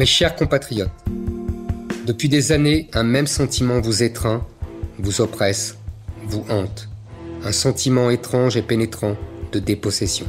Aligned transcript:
Mes 0.00 0.06
chers 0.06 0.34
compatriotes, 0.34 0.88
depuis 2.06 2.30
des 2.30 2.52
années, 2.52 2.88
un 2.94 3.02
même 3.02 3.26
sentiment 3.26 3.82
vous 3.82 4.02
étreint, 4.02 4.46
vous 4.98 5.20
oppresse, 5.20 5.76
vous 6.26 6.42
hante. 6.48 6.88
Un 7.44 7.52
sentiment 7.52 8.08
étrange 8.08 8.56
et 8.56 8.62
pénétrant 8.62 9.14
de 9.52 9.58
dépossession. 9.58 10.26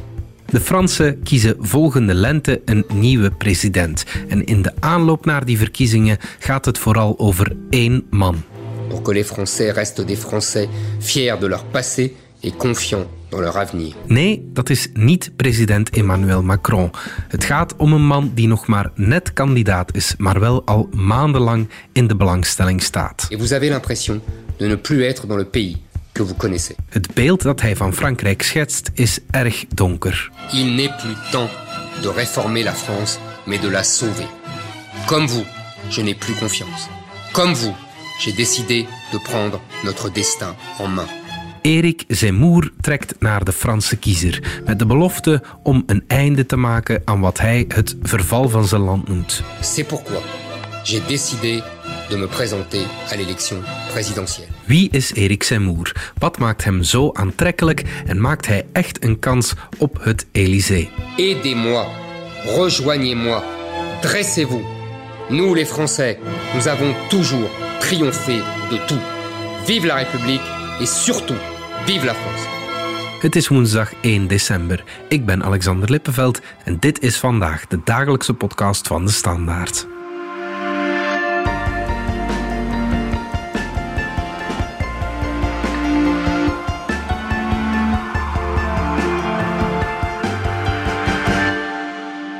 De 0.52 0.60
Fransen 0.60 1.24
kiezen 1.24 1.56
volgende 1.60 2.13
lente 2.13 2.62
een 2.65 2.84
nieuwe 2.94 3.31
president. 3.31 4.04
En 4.28 4.44
in 4.46 4.62
de 4.62 4.72
aanloop 4.79 5.26
naar 5.26 5.46
die 5.46 5.58
verkiezingen 5.58 6.17
gaat 6.40 6.65
het 6.65 6.78
vooral 6.78 7.19
over 7.19 7.56
één 7.69 8.03
man. 8.10 8.44
Pour 8.90 9.01
que 9.01 9.13
les 9.13 9.28
Français 9.28 9.72
restent 9.72 10.08
des 10.08 10.19
Français 10.19 10.67
fiers 10.99 11.40
de 11.40 11.47
leur 11.47 11.63
passé 11.63 12.15
et 12.42 12.58
confiants 12.58 13.08
dans 13.29 13.42
leur 13.42 13.58
avenir. 13.58 13.96
Nee, 14.05 14.49
dat 14.53 14.69
is 14.69 14.90
niet 14.94 15.31
president 15.35 15.90
Emmanuel 15.90 16.44
Macron. 16.44 16.91
Het 17.27 17.44
gaat 17.44 17.76
om 17.76 17.94
een 17.94 18.05
man 18.05 18.32
die 18.34 18.48
nog 18.48 18.68
maar 18.68 18.91
net 18.95 19.34
kandidaat 19.34 19.95
is, 19.95 20.16
maar 20.18 20.40
wel 20.40 20.66
al 20.66 20.90
maandenlang 20.96 21.70
in 21.91 22.08
de 22.08 22.16
belangstelling 22.16 22.84
staat. 22.84 23.26
Et 23.30 23.40
vous 23.40 23.54
avez 23.54 23.70
l'impression 23.70 24.22
de 24.58 24.68
ne 24.68 24.77
plus 24.77 25.04
être 25.04 25.27
dans 25.27 25.40
le 25.40 25.46
pays 25.46 25.77
que 26.12 26.23
vous 26.23 26.38
connaissez. 26.38 26.76
Het 26.90 27.13
beeld 27.13 27.41
dat 27.41 27.62
hij 27.62 27.76
van 27.76 27.94
Frankrijk 27.94 28.41
schetst 28.41 28.91
is 28.94 29.20
erg 29.30 29.66
donker. 29.73 30.32
Il 30.52 30.66
n'est 30.66 31.02
plus 31.02 31.16
temps 31.32 31.49
de 32.02 32.10
réformer 32.10 32.63
la 32.63 32.73
France, 32.73 33.18
mais 33.46 33.62
de 33.62 33.70
la 33.70 33.84
sauver. 33.84 34.27
Comme 35.05 35.27
vous, 35.27 35.46
je 35.90 36.02
n'ai 36.02 36.16
plus 36.16 36.35
confiance. 36.40 36.88
Comme 37.32 37.54
vous, 37.54 37.76
j'ai 38.20 38.34
décidé 38.35 38.85
de 39.12 39.18
prendre 39.18 39.62
notre 39.84 40.10
destin 40.12 40.55
en 40.77 40.88
main. 40.88 41.21
Erik 41.62 42.04
Zemmour 42.08 42.72
trekt 42.82 43.16
naar 43.20 43.44
de 43.44 43.52
Franse 43.52 43.98
kiezer 43.98 44.62
met 44.66 44.80
de 44.80 44.86
belofte 44.86 45.44
om 45.64 45.84
een 45.86 46.04
einde 46.08 46.46
te 46.46 46.56
maken 46.56 47.02
aan 47.06 47.20
wat 47.20 47.40
hij 47.40 47.66
het 47.68 47.96
verval 48.02 48.50
van 48.50 48.66
zijn 48.66 48.82
land 48.82 49.08
noemt. 49.08 49.44
C'est 49.62 49.88
pourquoi 49.88 50.20
j'ai 50.84 51.02
décidé 51.08 51.62
de 52.10 52.18
me 52.18 52.27
présenter 52.27 52.85
à 53.12 53.16
l'élection 53.16 53.58
présidentielle. 53.90 54.48
Wie 54.66 54.90
is 54.91 55.13
Erik 55.13 55.44
Zemmour? 55.44 55.91
Wat 56.18 56.38
maakt 56.38 56.63
hem 56.63 56.84
zo 56.84 57.10
aantrekkelijk 57.13 57.84
en 58.05 58.22
maakt 58.22 58.48
hij 58.48 58.66
echt 58.72 59.04
een 59.04 59.20
kans 59.20 59.54
op 59.78 59.98
het 60.04 60.26
Élysée? 60.32 60.90
Aidez-moi, 61.18 61.85
rejoignez-moi, 62.46 63.44
dressez-vous. 64.02 64.63
Nous 65.30 65.55
les 65.55 65.69
Français, 65.69 66.17
nous 66.53 66.67
avons 66.67 66.94
toujours 67.09 67.50
triomphé 67.80 68.41
de 68.69 68.85
tout. 68.85 69.02
Vive 69.66 69.88
la 69.88 69.95
République 69.95 70.41
et 70.80 70.88
surtout, 70.88 71.39
vive 71.85 72.05
la 72.05 72.13
France. 72.13 72.47
Het 73.19 73.35
is 73.35 73.47
woensdag 73.47 73.93
1 74.01 74.27
december. 74.27 74.83
Ik 75.07 75.25
ben 75.25 75.43
Alexander 75.43 75.89
Lippenveld 75.89 76.41
en 76.63 76.77
dit 76.79 77.01
is 77.01 77.17
vandaag 77.17 77.67
de 77.67 77.79
dagelijkse 77.83 78.33
podcast 78.33 78.88
van 78.88 79.05
de 79.05 79.11
Standaard. 79.11 79.88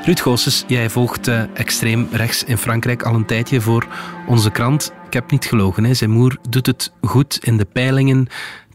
Ruud 0.04 0.20
Goossens, 0.20 0.64
jij 0.68 0.90
volgt 0.90 1.28
eh, 1.28 1.44
extreem 1.54 2.08
rechts 2.12 2.44
in 2.44 2.58
Frankrijk 2.58 3.04
al 3.04 3.16
een 3.16 3.26
tijdje 3.26 3.62
voor 3.62 3.88
onze 4.28 4.52
krant. 4.52 4.94
Ik 5.06 5.14
heb 5.14 5.32
niet 5.32 5.46
gelogen, 5.46 5.84
hè. 5.84 5.94
Zemmour 5.94 6.38
doet 6.50 6.66
het 6.66 6.92
goed 7.02 7.40
in 7.42 7.58
de 7.58 7.66
peilingen, 7.66 8.28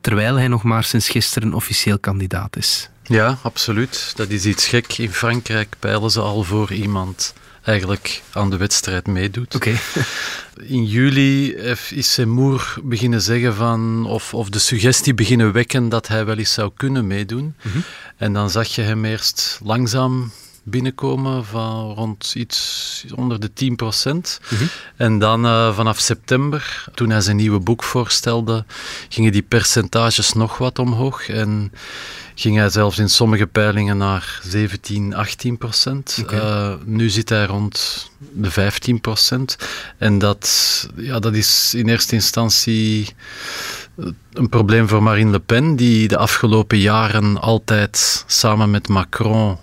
terwijl 0.06 0.36
hij 0.36 0.48
nog 0.48 0.62
maar 0.62 0.84
sinds 0.84 1.08
gisteren 1.08 1.54
officieel 1.54 1.98
kandidaat 1.98 2.56
is. 2.56 2.88
Ja, 3.02 3.38
absoluut. 3.42 4.12
Dat 4.16 4.28
is 4.28 4.44
iets 4.44 4.66
gek. 4.66 4.98
In 4.98 5.12
Frankrijk 5.12 5.74
peilen 5.78 6.10
ze 6.10 6.20
al 6.20 6.42
voor 6.42 6.72
iemand 6.72 7.34
eigenlijk 7.62 8.22
aan 8.32 8.50
de 8.50 8.56
wedstrijd 8.56 9.06
meedoet. 9.06 9.54
Oké. 9.54 9.74
In 10.76 10.84
juli 10.84 11.54
is 11.90 12.12
Seymour 12.12 12.74
beginnen 12.82 13.22
zeggen 13.22 13.54
van, 13.54 14.06
of, 14.06 14.34
of 14.34 14.48
de 14.50 14.58
suggestie 14.58 15.14
beginnen 15.14 15.52
wekken 15.52 15.88
dat 15.88 16.08
hij 16.08 16.24
wel 16.24 16.36
eens 16.36 16.52
zou 16.52 16.70
kunnen 16.76 17.06
meedoen. 17.06 17.54
En 18.16 18.32
dan 18.32 18.50
zag 18.50 18.68
je 18.68 18.82
hem 18.82 19.04
eerst 19.04 19.60
langzaam 19.62 20.32
binnenkomen 20.68 21.44
van 21.44 21.92
rond 21.92 22.32
iets 22.36 23.04
onder 23.14 23.40
de 23.40 23.50
10% 23.50 24.46
En 24.96 25.18
dan 25.18 25.44
eh, 25.44 25.74
vanaf 25.74 25.98
september, 25.98 26.84
toen 26.94 27.10
hij 27.10 27.20
zijn 27.20 27.36
nieuwe 27.36 27.58
boek 27.58 27.82
voorstelde, 27.82 28.64
gingen 29.08 29.32
die 29.32 29.42
percentages 29.42 30.32
nog 30.32 30.58
wat 30.58 30.78
omhoog. 30.78 31.28
En 31.28 31.72
ging 32.34 32.56
hij 32.56 32.70
zelfs 32.70 32.98
in 32.98 33.10
sommige 33.10 33.46
peilingen 33.46 33.96
naar 33.96 34.40
17, 34.42 35.14
18 35.14 35.58
procent. 35.58 36.24
Eh, 36.30 36.74
nu 36.84 37.08
zit 37.08 37.28
hij 37.28 37.44
rond 37.44 38.10
de 38.18 38.50
15 38.50 39.00
procent. 39.00 39.56
En 39.98 40.18
dat, 40.18 40.88
ja, 40.96 41.18
dat 41.18 41.34
is 41.34 41.74
in 41.74 41.88
eerste 41.88 42.14
instantie 42.14 43.14
eh, 43.98 44.06
een 44.32 44.48
probleem 44.48 44.88
voor 44.88 45.02
Marine 45.02 45.30
Le 45.30 45.40
Pen, 45.40 45.76
die 45.76 46.08
de 46.08 46.16
afgelopen 46.18 46.78
jaren 46.78 47.40
altijd 47.40 48.24
samen 48.26 48.70
met 48.70 48.88
Macron 48.88 49.58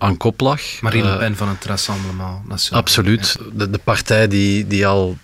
aan 0.00 0.16
kop 0.16 0.40
lag. 0.40 0.60
Marine 0.80 1.04
Le 1.04 1.12
Eh, 1.12 1.18
Pen 1.18 1.36
van 1.36 1.48
het 1.48 1.64
Rassemblement 1.64 2.48
National. 2.48 2.80
Absoluut. 2.82 3.36
De, 3.52 3.70
de 3.70 3.78
partij 3.78 4.28
die, 4.28 4.66
die 4.66 4.86
al 4.86 5.18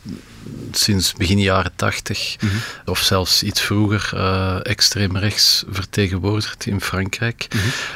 sinds 0.73 1.13
begin 1.13 1.39
jaren 1.41 1.73
tachtig, 1.77 2.37
of 2.85 2.99
zelfs 2.99 3.43
iets 3.43 3.61
vroeger, 3.61 4.11
eh, 4.15 4.57
extreem 4.63 5.17
rechts 5.17 5.65
vertegenwoordigd 5.69 6.67
in 6.67 6.81
Frankrijk. 6.81 7.49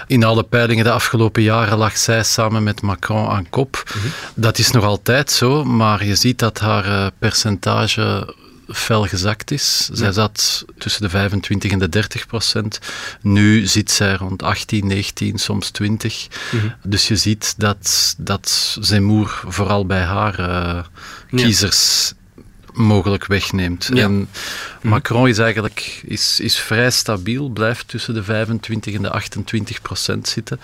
In 0.07 0.25
alle 0.25 0.43
peilingen 0.43 0.85
de 0.85 0.91
afgelopen 0.91 1.43
jaren 1.43 1.79
lag 1.79 1.97
zij 1.97 2.23
samen 2.23 2.63
met 2.63 2.83
Macron 2.83 3.29
aan 3.29 3.49
kop. 3.51 3.83
Dat 4.35 4.59
is 4.59 4.71
nog 4.71 4.85
altijd 4.85 5.31
zo, 5.31 5.65
maar 5.65 6.05
je 6.05 6.15
ziet 6.15 6.39
dat 6.39 6.59
haar 6.59 6.85
eh, 6.85 7.07
percentage 7.19 8.35
fel 8.73 9.07
gezakt 9.07 9.51
is. 9.51 9.89
Zij 9.93 10.13
zat 10.13 10.65
tussen 10.79 11.03
de 11.03 11.09
25 11.09 11.71
en 11.73 11.79
de 11.79 11.89
30 11.89 12.27
procent. 12.27 12.79
Nu 13.21 13.67
zit 13.67 13.91
zij 13.91 14.15
rond 14.15 14.43
18, 14.43 14.87
19, 14.87 15.39
soms 15.39 15.71
20. 15.71 16.27
Dus 16.83 17.09
je 17.09 17.17
ziet 17.17 17.55
dat, 17.57 18.15
dat 18.19 18.77
Zemmour 18.81 19.43
vooral 19.47 19.87
bij 19.87 20.03
haar 20.03 20.39
eh, 20.39 20.85
kiezers 21.31 22.13
mogelijk 22.73 23.27
wegneemt. 23.27 23.89
Ja. 23.93 24.03
En 24.03 24.29
Macron 24.83 25.29
is 25.29 25.39
eigenlijk 25.39 26.01
is, 26.05 26.41
is 26.41 26.59
vrij 26.59 26.91
stabiel, 26.91 27.49
blijft 27.49 27.89
tussen 27.89 28.15
de 28.15 28.23
25 28.23 28.95
en 28.95 29.03
de 29.03 29.11
28 29.11 29.83
procent 29.83 30.29
zitten. 30.29 30.61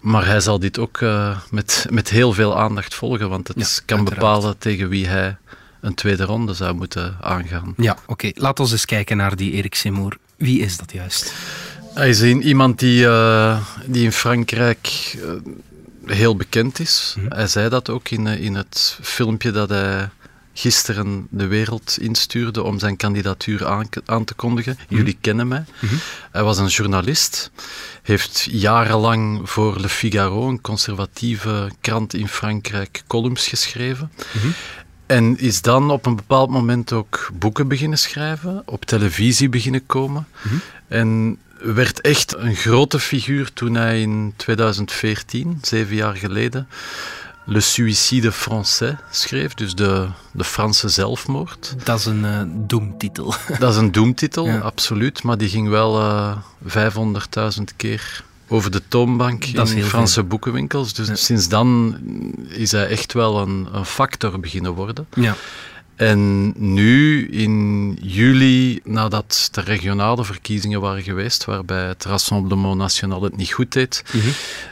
Maar 0.00 0.26
hij 0.26 0.40
zal 0.40 0.58
dit 0.58 0.78
ook 0.78 1.00
eh, 1.00 1.38
met, 1.50 1.86
met 1.90 2.10
heel 2.10 2.32
veel 2.32 2.58
aandacht 2.58 2.94
volgen, 2.94 3.28
want 3.28 3.48
het 3.48 3.56
Ja, 3.56 3.64
kan 3.84 3.98
uiteraard. 3.98 4.20
bepalen 4.20 4.58
tegen 4.58 4.88
wie 4.88 5.06
hij 5.06 5.36
een 5.80 5.94
tweede 5.94 6.24
ronde 6.24 6.54
zou 6.54 6.74
moeten 6.74 7.16
aangaan. 7.20 7.74
Ja, 7.76 7.96
oké. 8.06 8.30
Laten 8.34 8.64
we 8.64 8.70
eens 8.70 8.84
kijken 8.84 9.16
naar 9.16 9.36
die 9.36 9.52
Erik 9.52 9.74
Zemmour. 9.74 10.16
Wie 10.36 10.60
is 10.60 10.76
dat 10.76 10.92
juist? 10.92 11.32
Hij 11.94 12.08
is 12.08 12.20
een- 12.20 12.42
iemand 12.42 12.78
die, 12.78 13.06
eh, 13.06 13.60
die 13.86 14.04
in 14.04 14.12
Frankrijk 14.12 15.16
eh, 15.22 15.30
heel 16.16 16.36
bekend 16.36 16.78
is. 16.80 17.16
Hij 17.28 17.46
zei 17.46 17.68
dat 17.68 17.88
ook 17.90 18.08
in, 18.08 18.26
eh, 18.26 18.40
in 18.44 18.54
het 18.54 18.98
filmpje 19.02 19.50
dat 19.50 19.68
hij 19.68 20.08
gisteren 20.54 21.26
de 21.30 21.46
wereld 21.46 21.96
instuurde 22.00 22.62
om 22.62 22.78
zijn 22.78 22.96
kandidatuur 22.96 23.66
aan, 23.66 23.88
aan 24.04 24.24
te 24.24 24.34
kondigen. 24.34 24.78
Jullie 24.88 25.16
kennen 25.20 25.48
mij. 25.48 25.64
Hij 26.32 26.42
was 26.42 26.58
een 26.58 26.66
journalist, 26.66 27.50
heeft 28.02 28.46
jarenlang 28.50 29.50
voor 29.50 29.80
Le 29.80 29.88
Figaro, 29.88 30.48
een 30.48 30.60
conservatieve 30.60 31.70
krant 31.80 32.14
in 32.14 32.28
Frankrijk, 32.28 33.02
columns 33.06 33.46
geschreven. 33.48 34.10
En 35.10 35.38
is 35.38 35.62
dan 35.62 35.90
op 35.90 36.06
een 36.06 36.16
bepaald 36.16 36.50
moment 36.50 36.92
ook 36.92 37.30
boeken 37.34 37.68
beginnen 37.68 37.98
schrijven, 37.98 38.62
op 38.66 38.84
televisie 38.84 39.48
beginnen 39.48 39.86
komen. 39.86 40.26
En 40.88 41.38
werd 41.58 42.00
echt 42.00 42.36
een 42.36 42.54
grote 42.54 43.00
figuur 43.00 43.52
toen 43.52 43.74
hij 43.74 44.00
in 44.00 44.32
2014, 44.36 45.58
zeven 45.62 45.96
jaar 45.96 46.16
geleden, 46.16 46.68
Le 47.44 47.60
Suicide 47.60 48.32
Français 48.32 48.94
schreef, 49.10 49.54
dus 49.54 49.74
de, 49.74 50.08
de 50.32 50.44
Franse 50.44 50.88
zelfmoord. 50.88 51.74
Dat 51.84 51.98
is 51.98 52.04
een 52.04 52.24
eh, 52.24 52.40
doemtitel. 52.46 53.34
Dat 53.58 53.72
is 53.72 53.76
een 53.76 53.92
doemtitel, 53.92 54.46
Ja. 54.52 54.58
absoluut, 54.58 55.22
maar 55.22 55.38
die 55.38 55.48
ging 55.48 55.68
wel 55.68 56.00
eh 56.00 56.36
500.000 56.66 57.62
keer 57.76 58.24
over 58.52 58.70
de 58.70 58.82
toonbank 58.88 59.54
Dat 59.54 59.70
in 59.70 59.84
Franse 59.84 60.22
boekenwinkels. 60.22 60.92
Dus 60.92 61.06
Ja. 61.08 61.14
sinds 61.14 61.48
dan 61.48 61.96
is 62.48 62.72
hij 62.72 62.86
echt 62.86 63.12
wel 63.12 63.38
een, 63.40 63.68
een 63.72 63.84
factor 63.84 64.40
beginnen 64.40 64.72
worden. 64.72 65.06
ja. 65.14 65.36
En 65.96 66.52
nu, 66.74 67.28
in 67.28 67.92
juli, 68.02 68.80
nadat 68.84 69.48
de 69.52 69.60
regionale 69.60 70.24
verkiezingen 70.24 70.80
waren 70.80 71.02
geweest, 71.02 71.44
waarbij 71.44 71.86
het 71.86 72.04
Rassemblement 72.04 72.76
National 72.76 73.22
het 73.22 73.36
niet 73.36 73.52
goed 73.52 73.72
deed, 73.72 74.02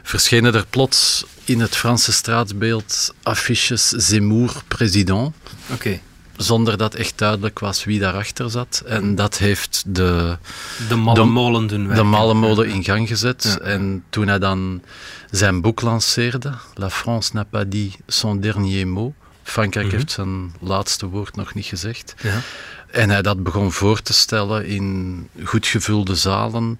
verschenen 0.02 0.54
er 0.54 0.66
plots 0.70 1.24
in 1.44 1.60
het 1.60 1.76
Franse 1.76 2.12
straatbeeld 2.12 3.14
affiches 3.22 3.88
Zemmour 3.88 4.62
président. 4.68 5.34
Oké. 5.72 6.00
Zonder 6.38 6.76
dat 6.76 6.94
echt 6.94 7.18
duidelijk 7.18 7.58
was 7.58 7.84
wie 7.84 7.98
daarachter 7.98 8.50
zat. 8.50 8.82
En 8.86 9.14
dat 9.14 9.38
heeft 9.38 9.82
de... 9.86 10.38
De 10.88 10.94
malle 10.94 11.24
molen 11.24 11.66
doen 11.66 11.88
De 11.88 12.02
malle 12.02 12.34
molen 12.34 12.68
in 12.68 12.84
gang 12.84 13.08
gezet. 13.08 13.58
En 13.62 14.04
toen 14.10 14.28
hij 14.28 14.38
dan 14.38 14.82
zijn 15.30 15.60
boek 15.60 15.80
lanceerde, 15.80 16.52
La 16.74 16.90
France 16.90 17.30
n'a 17.34 17.44
pas 17.44 17.64
dit 17.68 17.96
son 18.06 18.40
dernier 18.40 18.88
mot. 18.88 19.14
Frankrijk 19.42 19.86
mhm. 19.86 19.94
heeft 19.96 20.10
zijn 20.10 20.52
laatste 20.60 21.06
woord 21.06 21.36
nog 21.36 21.54
niet 21.54 21.66
gezegd. 21.66 22.14
Ja. 22.22 22.40
En 22.90 23.10
hij 23.10 23.22
dat 23.22 23.42
begon 23.42 23.72
voor 23.72 24.02
te 24.02 24.12
stellen 24.12 24.66
in 24.66 25.28
goed 25.44 25.66
gevulde 25.66 26.14
zalen. 26.14 26.78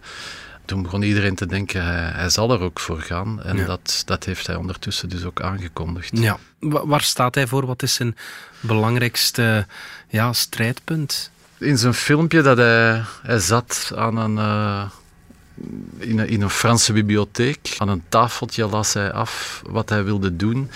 Toen 0.68 0.82
begon 0.82 1.02
iedereen 1.02 1.34
te 1.34 1.46
denken, 1.46 1.84
hij, 1.84 2.10
hij 2.14 2.30
zal 2.30 2.52
er 2.52 2.60
ook 2.60 2.80
voor 2.80 3.00
gaan. 3.00 3.42
En 3.42 3.66
dat, 3.66 4.02
dat 4.04 4.24
heeft 4.24 4.46
hij 4.46 4.56
ondertussen 4.56 5.08
dus 5.08 5.24
ook 5.24 5.40
aangekondigd. 5.40 6.18
Ja. 6.18 6.38
Waar 6.60 7.00
staat 7.00 7.34
hij 7.34 7.46
voor? 7.46 7.66
Wat 7.66 7.82
is 7.82 7.94
zijn 7.94 8.16
belangrijkste 8.60 9.66
ja, 10.08 10.32
strijdpunt? 10.32 11.30
In 11.58 11.78
zijn 11.78 11.94
filmpje 11.94 12.42
dat 12.42 12.56
hij, 12.56 13.02
hij 13.22 13.38
zat 13.38 13.92
aan 13.96 14.16
een... 14.16 14.36
Uh, 14.36 14.82
in 15.98 16.18
een, 16.18 16.28
in 16.28 16.42
een 16.42 16.50
Franse 16.50 16.92
bibliotheek. 16.92 17.74
Aan 17.78 17.88
een 17.88 18.02
tafeltje 18.08 18.66
las 18.66 18.92
hij 18.92 19.12
af 19.12 19.62
wat 19.66 19.88
hij 19.88 20.04
wilde 20.04 20.36
doen. 20.36 20.70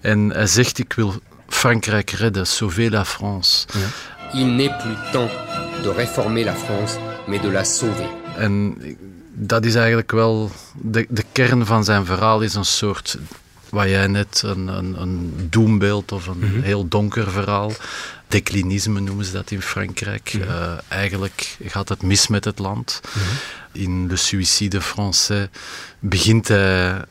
En 0.00 0.30
hij 0.30 0.46
zegt, 0.46 0.78
ik 0.78 0.92
wil 0.92 1.14
Frankrijk 1.48 2.10
redden, 2.10 2.46
sauver 2.46 2.90
la 2.90 3.04
France. 3.04 3.66
Ja. 3.72 4.38
Il 4.38 4.46
n'est 4.46 4.82
plus 4.82 4.96
temps 5.12 5.32
de 5.82 5.92
réformer 5.92 6.44
la 6.44 6.54
France, 6.54 6.98
mais 7.26 7.40
de 7.40 7.50
la 7.50 7.64
sauver. 7.64 8.08
En 8.36 8.76
dat 9.34 9.64
is 9.64 9.74
eigenlijk 9.74 10.10
wel 10.10 10.50
de, 10.74 11.06
de 11.08 11.24
kern 11.32 11.66
van 11.66 11.84
zijn 11.84 12.04
verhaal, 12.04 12.40
is 12.40 12.54
een 12.54 12.64
soort 12.64 13.18
wat 13.68 13.88
jij 13.88 14.06
net 14.06 14.42
een, 14.44 14.66
een, 14.66 15.00
een 15.00 15.46
doembeeld 15.50 16.12
of 16.12 16.26
een 16.26 16.38
mhm. 16.38 16.60
heel 16.60 16.88
donker 16.88 17.30
verhaal. 17.30 17.72
Declinisme 18.28 19.00
noemen 19.00 19.24
ze 19.24 19.32
dat 19.32 19.50
in 19.50 19.62
Frankrijk. 19.62 20.32
Mhm. 20.32 20.48
Eh, 20.48 20.72
eigenlijk 20.88 21.56
gaat 21.64 21.88
het 21.88 22.02
mis 22.02 22.28
met 22.28 22.44
het 22.44 22.58
land. 22.58 23.00
Mhm. 23.02 23.24
In 23.72 24.06
Le 24.06 24.16
Suicide 24.16 24.80
Français 24.80 25.48
begint 25.98 26.48
hij 26.48 27.02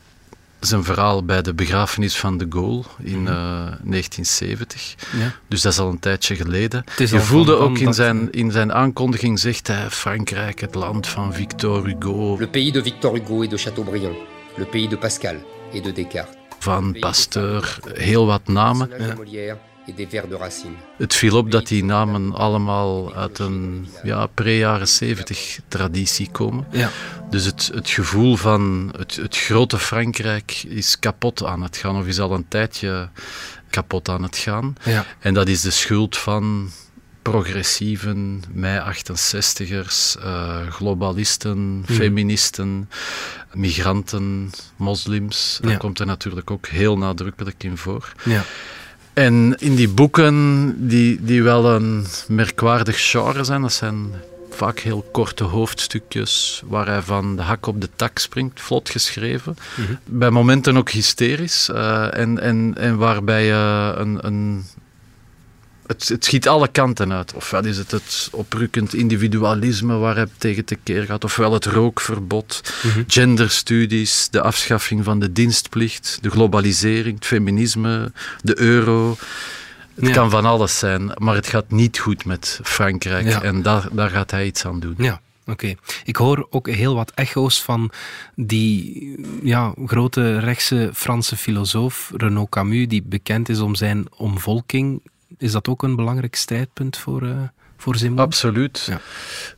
zijn 0.66 0.84
verhaal 0.84 1.24
bij 1.24 1.42
de 1.42 1.54
begrafenis 1.54 2.16
van 2.16 2.38
de 2.38 2.46
Gaulle 2.48 2.82
in 2.98 3.24
1970. 3.24 4.94
Mhm. 4.96 5.16
Eh, 5.16 5.22
ja. 5.22 5.34
Dus 5.48 5.62
dat 5.62 5.72
is 5.72 5.78
al 5.78 5.88
een 5.88 5.98
tijdje 5.98 6.36
geleden. 6.36 6.84
Je 6.96 7.20
voelde 7.20 7.54
ook 7.54 7.78
in 7.78 7.94
zijn, 7.94 8.32
in 8.32 8.50
zijn 8.50 8.72
aankondiging, 8.72 9.38
zegt 9.38 9.66
hij, 9.66 9.90
Frankrijk, 9.90 10.60
het 10.60 10.74
land 10.74 11.06
van 11.06 11.34
Victor 11.34 11.86
Hugo. 11.86 12.36
Le 12.38 12.48
pays 12.48 12.72
de 12.72 12.82
Victor 12.82 13.14
Hugo 13.14 13.42
et 13.42 13.50
de 13.50 13.56
Chateaubriand. 13.56 14.16
Le 14.56 14.64
pays 14.64 14.88
de 14.88 14.98
Pascal 14.98 15.36
et 15.72 15.84
de 15.84 15.92
Descartes. 15.92 16.34
Van 16.58 16.96
Pasteur, 17.00 17.78
heel 17.92 18.26
wat 18.26 18.46
namen. 18.46 18.90
Het 20.96 21.14
viel 21.14 21.36
op 21.36 21.50
dat 21.50 21.66
die 21.66 21.84
namen 21.84 22.34
allemaal 22.34 23.14
uit 23.14 23.38
een 23.38 23.88
ja, 24.02 24.26
pre-jaren 24.26 24.88
70 24.88 25.60
traditie 25.68 26.30
komen. 26.30 26.66
Ja. 26.70 26.90
Dus 27.30 27.44
het, 27.44 27.70
het 27.74 27.90
gevoel 27.90 28.36
van 28.36 28.92
het, 28.98 29.16
het 29.16 29.36
grote 29.36 29.78
Frankrijk 29.78 30.62
is 30.68 30.98
kapot 30.98 31.44
aan 31.44 31.62
het 31.62 31.76
gaan, 31.76 31.96
of 31.96 32.06
is 32.06 32.20
al 32.20 32.32
een 32.32 32.48
tijdje 32.48 33.08
kapot 33.70 34.08
aan 34.08 34.22
het 34.22 34.36
gaan. 34.36 34.76
Ja. 34.84 35.06
En 35.18 35.34
dat 35.34 35.48
is 35.48 35.60
de 35.60 35.70
schuld 35.70 36.16
van 36.16 36.70
progressieven, 37.22 38.42
mei-68ers, 38.52 40.22
uh, 40.24 40.68
globalisten, 40.68 41.82
hmm. 41.86 41.96
feministen, 41.96 42.90
migranten, 43.52 44.50
moslims. 44.76 45.58
Daar 45.62 45.76
komt 45.76 45.98
er 45.98 46.06
natuurlijk 46.06 46.50
ook 46.50 46.66
heel 46.66 46.98
nadrukkelijk 46.98 47.62
in 47.62 47.76
voor. 47.76 48.12
Ja. 48.24 48.44
En 49.14 49.54
in 49.58 49.74
die 49.74 49.88
boeken, 49.88 50.74
die, 50.88 51.24
die 51.24 51.42
wel 51.42 51.74
een 51.74 52.06
merkwaardig 52.28 53.10
genre 53.10 53.44
zijn, 53.44 53.62
dat 53.62 53.72
zijn 53.72 54.12
vaak 54.50 54.78
heel 54.78 55.04
korte 55.12 55.44
hoofdstukjes 55.44 56.62
waar 56.66 56.86
hij 56.86 57.02
van 57.02 57.36
de 57.36 57.42
hak 57.42 57.66
op 57.66 57.80
de 57.80 57.88
tak 57.96 58.18
springt, 58.18 58.60
vlot 58.60 58.90
geschreven. 58.90 59.56
Mhm. 59.76 59.94
Bij 60.04 60.30
momenten 60.30 60.76
ook 60.76 60.90
hysterisch 60.90 61.68
uh, 61.68 62.18
en, 62.18 62.40
en, 62.40 62.74
en 62.76 62.96
waarbij 62.96 63.44
je 63.44 63.94
een, 63.96 64.26
een 64.26 64.64
het, 65.86 66.08
het, 66.08 66.24
schiet 66.24 66.48
alle 66.48 66.68
kanten 66.68 67.12
uit. 67.12 67.34
Ofwel 67.34 67.64
is 67.64 67.76
het 67.76 67.90
het 67.90 68.28
oprukkend 68.32 68.94
individualisme 68.94 69.96
waar 69.96 70.14
hij 70.14 70.26
tegen 70.38 70.64
tekeer 70.64 71.04
gaat, 71.04 71.24
ofwel 71.24 71.52
het 71.52 71.64
rookverbod, 71.64 72.60
mhm. 72.82 73.02
genderstudies, 73.06 74.28
de 74.30 74.42
afschaffing 74.42 75.04
van 75.04 75.20
de 75.20 75.32
dienstplicht, 75.32 76.18
de 76.20 76.30
globalisering, 76.30 77.14
het 77.14 77.26
feminisme, 77.26 78.12
de 78.42 78.60
euro. 78.60 79.16
Het 79.94 80.10
kan 80.10 80.30
van 80.30 80.44
alles 80.44 80.78
zijn, 80.78 81.12
maar 81.14 81.34
het 81.34 81.46
gaat 81.46 81.70
niet 81.70 81.98
goed 81.98 82.24
met 82.24 82.60
Frankrijk 82.62 83.26
en 83.26 83.62
daar, 83.62 83.88
daar 83.92 84.10
gaat 84.10 84.30
hij 84.30 84.46
iets 84.46 84.64
aan 84.64 84.80
doen. 84.80 84.94
Ja. 84.98 85.20
Oké. 85.46 85.74
Ik 86.04 86.16
hoor 86.16 86.46
ook 86.50 86.70
heel 86.70 86.94
wat 86.94 87.10
echo's 87.14 87.62
van 87.62 87.90
die 88.34 89.16
ja, 89.42 89.74
grote 89.86 90.38
rechtse 90.38 90.90
Franse 90.94 91.36
filosoof 91.36 92.12
Renaud 92.16 92.48
Camus, 92.48 92.88
die 92.88 93.02
bekend 93.02 93.48
is 93.48 93.60
om 93.60 93.74
zijn 93.74 94.06
omvolking 94.16 95.00
is 95.38 95.52
dat 95.52 95.68
ook 95.68 95.82
een 95.82 95.96
belangrijk 95.96 96.34
strijdpunt 96.34 96.96
voor, 96.96 97.22
uh, 97.22 97.42
voor 97.76 97.96
Zemmour? 97.96 98.26
Absoluut. 98.26 98.86
Ja. 98.86 99.00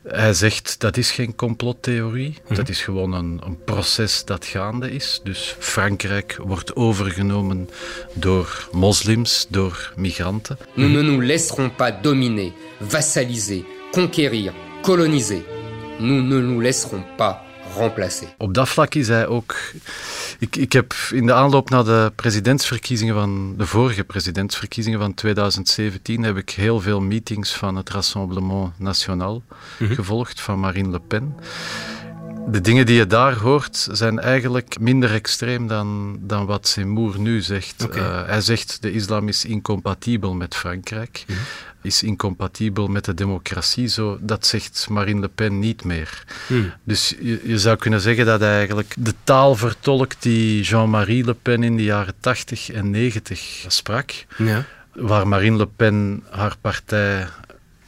Hij 0.03 0.33
zegt 0.33 0.81
dat 0.81 0.97
is 0.97 1.11
geen 1.11 1.35
complottheorie, 1.35 2.39
mm 2.49 2.57
dat 2.57 2.69
is 2.69 2.81
gewoon 2.81 3.13
een, 3.13 3.41
een, 3.45 3.65
proces 3.65 4.25
dat 4.25 4.45
gaande 4.45 4.91
is. 4.91 5.21
Dus 5.25 5.57
Frankrijk 5.59 6.39
wordt 6.43 6.77
overgenomen 6.77 7.69
door 8.13 8.69
moslims, 8.73 9.47
door 9.49 9.93
migranten. 9.97 10.59
Nous 10.75 10.91
ne 10.91 11.03
nous 11.03 11.25
laisserons 11.25 11.73
pas 11.77 11.93
dominer, 12.03 12.53
vassaliser, 12.81 13.65
conquérir, 13.91 14.53
coloniser. 14.83 15.43
Nous 15.99 16.23
ne 16.23 16.41
nous 16.41 16.63
laisserons 16.63 17.05
pas 17.17 17.46
remplacer. 17.77 18.35
Op 18.39 18.55
dat 18.55 18.69
vlak 18.69 18.95
is 18.95 19.09
hij 19.09 19.27
ook 19.27 19.55
ik, 20.39 20.57
ik 20.57 20.73
heb 20.73 20.95
in 21.11 21.27
de 21.27 21.33
aanloop 21.33 21.71
naar 21.71 21.85
de 21.85 22.13
presidentsverkiezingen 22.15 23.15
van 23.15 23.55
de 23.57 23.67
vorige 23.67 24.05
presidentsverkiezingen 24.05 24.99
van 24.99 25.15
2017 25.15 26.23
heb 26.23 26.37
ik 26.37 26.51
heel 26.51 26.81
veel 26.81 27.01
meetings 27.01 27.53
van 27.53 27.77
het 27.77 27.91
Rassemblement 27.91 28.79
National 28.79 29.43
mhm. 29.79 29.95
gevolgd 29.95 30.41
van 30.41 30.61
Marine 30.61 30.91
Le 30.91 31.01
Pen. 31.01 31.35
De 32.49 32.61
dingen 32.61 32.87
die 32.87 32.97
je 32.97 33.07
daar 33.07 33.35
hoort 33.35 33.89
zijn 33.93 34.19
eigenlijk 34.19 34.81
minder 34.81 35.13
extreem 35.13 35.67
dan, 35.67 36.19
dan 36.21 36.47
wat 36.47 36.69
Seymour 36.69 37.21
nu 37.21 37.41
zegt. 37.41 37.87
Uh, 37.97 38.27
hij 38.27 38.41
zegt 38.41 38.83
de 38.83 38.93
islam 38.93 39.29
is 39.29 39.45
incompatibel 39.45 40.35
met 40.35 40.55
Frankrijk. 40.55 41.25
Mhm 41.27 41.39
is 41.87 42.03
incompatibel 42.03 42.87
met 42.87 43.05
de 43.05 43.15
democratie. 43.15 43.87
Zo, 43.87 44.19
dat 44.21 44.47
zegt 44.47 44.87
Marine 44.91 45.21
Le 45.21 45.29
Pen 45.29 45.59
niet 45.59 45.85
meer. 45.85 46.25
Hmm. 46.47 46.73
Dus 46.85 47.15
je, 47.21 47.41
je, 47.45 47.59
zou 47.59 47.77
kunnen 47.77 48.01
zeggen 48.01 48.27
dat 48.27 48.41
hij 48.41 48.57
eigenlijk 48.57 48.95
de 48.99 49.15
taal 49.25 49.55
vertolkt 49.55 50.23
die 50.23 50.63
Jean-Marie 50.63 51.25
Le 51.25 51.35
Pen 51.35 51.63
in 51.63 51.77
de 51.77 51.85
jaren 51.85 52.15
80 52.21 52.71
en 52.71 52.91
90 52.91 53.65
sprak. 53.67 54.25
Ja. 54.37 54.65
Waar 54.93 55.29
Marine 55.29 55.57
Le 55.57 55.69
Pen 55.77 56.25
haar 56.31 56.57
partij 56.61 57.27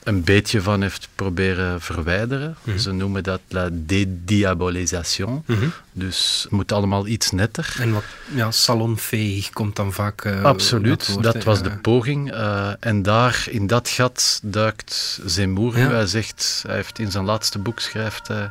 een 0.09 0.25
beetje 0.25 0.63
van 0.63 0.83
heeft 0.83 1.09
proberen 1.15 1.81
verwijderen. 1.81 2.57
Mhm. 2.63 2.79
Ze 2.79 2.93
noemen 2.93 3.23
dat 3.23 3.41
la 3.49 3.69
dédiabolisation. 3.73 5.43
Mm 5.47 5.73
Dus 5.93 6.41
het 6.43 6.53
moet 6.53 6.73
allemaal 6.73 7.07
iets 7.07 7.31
netter. 7.31 7.77
En 7.79 7.93
wat 7.93 8.05
ja, 8.35 8.51
salonveeg 8.51 9.51
komt 9.51 9.77
dan 9.77 9.93
vaak. 9.93 10.25
Uh, 10.25 10.43
Absoluut, 10.43 11.23
dat, 11.23 11.45
was 11.45 11.63
de 11.63 11.71
poging. 11.71 12.33
Uh, 12.33 12.71
en 12.81 13.03
daar, 13.03 13.47
in 13.51 13.67
dat 13.67 13.89
gat, 13.89 14.41
duikt 14.43 15.21
Zemmour 15.25 15.75
Hij 15.75 16.07
zegt, 16.07 16.63
hij 16.67 16.77
heeft 16.77 16.99
in 16.99 17.11
zijn 17.11 17.25
laatste 17.25 17.59
boek 17.59 17.81
schrijft 17.81 18.29
hij. 18.29 18.51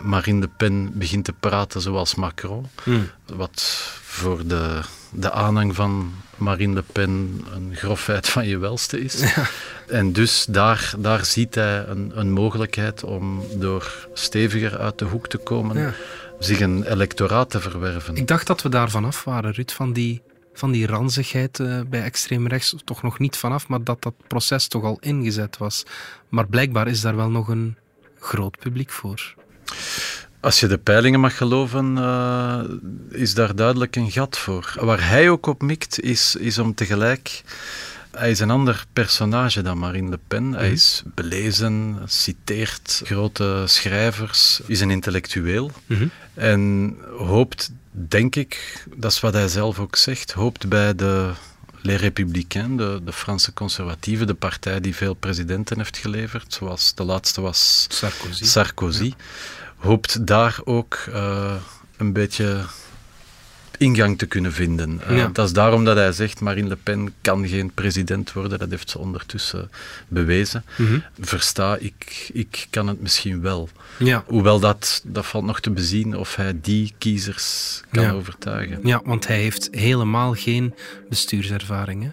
Marine 0.00 0.40
Le 0.40 0.48
Pen 0.56 0.90
begint 0.98 1.24
te 1.24 1.32
praten 1.40 1.80
zoals 1.80 2.14
Macron. 2.14 2.66
Mm. 2.84 3.10
Wat 3.26 3.62
voor 4.02 4.46
de, 4.46 4.80
de 5.12 5.30
aanhang 5.30 5.74
van 5.74 6.12
Marine 6.36 6.74
Le 6.74 6.82
Pen 6.92 7.44
een 7.54 7.76
grofheid 7.76 8.28
van 8.28 8.46
je 8.46 8.58
welste 8.58 9.00
is. 9.00 9.22
En 9.86 10.12
dus 10.12 10.46
daar, 10.48 10.94
daar 10.98 11.24
ziet 11.24 11.54
hij 11.54 11.86
een, 11.86 12.12
een 12.14 12.30
mogelijkheid 12.30 13.04
om 13.04 13.42
door 13.54 14.08
steviger 14.14 14.78
uit 14.78 14.98
de 14.98 15.04
hoek 15.04 15.28
te 15.28 15.38
komen, 15.38 15.94
zich 16.38 16.60
een 16.60 16.84
electoraat 16.84 17.50
te 17.50 17.60
verwerven. 17.60 18.16
Ik 18.16 18.26
dacht 18.26 18.46
dat 18.46 18.62
we 18.62 18.68
daar 18.68 18.90
vanaf 18.90 19.24
waren, 19.24 19.52
Ruud, 19.52 19.70
van 19.70 19.92
die, 19.92 20.22
van 20.52 20.70
die 20.70 20.86
ranzigheid 20.86 21.58
uh, 21.58 21.80
bij 21.86 22.02
extreem 22.02 22.46
rechts. 22.46 22.74
Toch 22.84 23.02
nog 23.02 23.18
niet 23.18 23.36
vanaf, 23.36 23.68
maar 23.68 23.84
dat 23.84 24.02
dat 24.02 24.14
proces 24.26 24.68
toch 24.68 24.84
al 24.84 24.98
ingezet 25.00 25.58
was. 25.58 25.84
Maar 26.28 26.46
blijkbaar 26.46 26.88
is 26.88 27.00
daar 27.00 27.16
wel 27.16 27.30
nog 27.30 27.48
een 27.48 27.76
groot 28.18 28.58
publiek 28.58 28.90
voor. 28.90 29.34
Als 30.40 30.60
je 30.60 30.66
de 30.66 30.78
peilingen 30.78 31.20
mag 31.20 31.36
geloven, 31.36 31.96
uh, 31.96 32.60
is 33.10 33.34
daar 33.34 33.54
duidelijk 33.54 33.96
een 33.96 34.10
gat 34.10 34.38
voor. 34.38 34.74
Waar 34.80 35.08
hij 35.08 35.30
ook 35.30 35.46
op 35.46 35.62
mikt, 35.62 36.00
is, 36.00 36.36
is 36.36 36.58
om 36.58 36.74
tegelijk 36.74 37.42
hij 38.10 38.30
is 38.30 38.40
een 38.40 38.50
ander 38.50 38.84
personage 38.92 39.62
dan 39.62 39.78
Marine 39.78 40.10
Le 40.10 40.18
Pen. 40.28 40.52
Hij 40.52 40.64
mhm. 40.64 40.72
is 40.72 41.02
belezen, 41.04 41.98
citeert 42.06 43.00
grote 43.04 43.64
schrijvers, 43.66 44.60
is 44.66 44.80
een 44.80 44.90
intellectueel. 44.90 45.70
Mhm. 45.86 46.06
En 46.34 46.96
hoopt, 47.16 47.70
denk 47.90 48.36
ik, 48.36 48.84
dat 48.96 49.12
is 49.12 49.20
wat 49.20 49.32
hij 49.32 49.48
zelf 49.48 49.78
ook 49.78 49.96
zegt, 49.96 50.32
hoopt 50.32 50.68
bij 50.68 50.94
de 50.94 51.30
Les 51.82 52.00
Républicains, 52.00 52.76
de, 52.76 53.00
de 53.04 53.12
Franse 53.12 53.52
conservatieven, 53.52 54.26
de 54.26 54.34
partij 54.34 54.80
die 54.80 54.94
veel 54.94 55.14
presidenten 55.14 55.76
heeft 55.76 55.96
geleverd, 55.96 56.52
zoals 56.52 56.94
de 56.94 57.04
laatste 57.04 57.40
was 57.40 57.86
Sarkozy. 57.88 58.44
Sarkozy 58.44 59.14
hoopt 59.80 60.26
daar 60.26 60.60
ook 60.64 61.04
uh, 61.08 61.54
een 61.96 62.12
beetje 62.12 62.64
ingang 63.78 64.18
te 64.18 64.26
kunnen 64.26 64.52
vinden. 64.52 65.00
Uh, 65.10 65.16
ja. 65.16 65.28
Dat 65.32 65.46
is 65.46 65.52
daarom 65.52 65.84
dat 65.84 65.96
hij 65.96 66.12
zegt, 66.12 66.40
Marine 66.40 66.68
Le 66.68 66.76
Pen 66.76 67.14
kan 67.20 67.48
geen 67.48 67.70
president 67.74 68.32
worden. 68.32 68.58
Dat 68.58 68.70
heeft 68.70 68.90
ze 68.90 68.98
ondertussen 68.98 69.70
bewezen. 70.08 70.64
Mm 70.76 70.86
-hmm. 70.86 71.02
Versta, 71.20 71.76
ik, 71.76 72.30
ik 72.32 72.66
kan 72.70 72.86
het 72.86 73.00
misschien 73.00 73.40
wel. 73.40 73.68
Ja. 73.98 74.24
Hoewel 74.26 74.60
dat, 74.60 75.02
dat 75.04 75.26
valt 75.26 75.44
nog 75.44 75.60
te 75.60 75.70
bezien 75.70 76.16
of 76.16 76.36
hij 76.36 76.58
die 76.60 76.94
kiezers 76.98 77.80
kan 77.90 78.02
ja. 78.02 78.12
overtuigen. 78.12 78.80
Ja, 78.82 79.00
want 79.04 79.26
hij 79.26 79.38
heeft 79.38 79.68
helemaal 79.70 80.34
geen 80.34 80.74
bestuurservaring, 81.08 82.02
hè? 82.02 82.10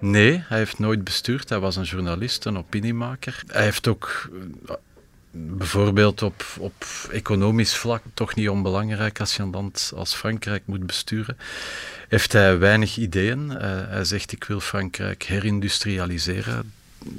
Nee, 0.00 0.44
hij 0.46 0.58
heeft 0.58 0.78
nooit 0.78 1.04
bestuurd. 1.04 1.48
Hij 1.48 1.58
was 1.58 1.76
een 1.76 1.82
journalist, 1.82 2.44
een 2.44 2.58
opiniemaker. 2.58 3.42
Hij 3.46 3.62
heeft 3.64 3.88
ook 3.88 4.30
bijvoorbeeld 5.32 6.22
op, 6.22 6.44
op 6.58 6.84
economisch 7.10 7.76
vlak, 7.76 8.02
toch 8.14 8.34
niet 8.34 8.48
onbelangrijk 8.48 9.20
als 9.20 9.36
je 9.36 9.42
een 9.42 9.50
land 9.50 9.92
als 9.94 10.14
Frankrijk 10.14 10.62
moet 10.64 10.86
besturen, 10.86 11.36
heeft 12.08 12.32
hij 12.32 12.58
weinig 12.58 12.96
ideeën. 12.96 13.50
Uh, 13.50 13.58
hij 13.88 14.04
zegt 14.04 14.32
ik 14.32 14.44
wil 14.44 14.60
Frankrijk 14.60 15.22
herindustrialiseren. 15.22 16.72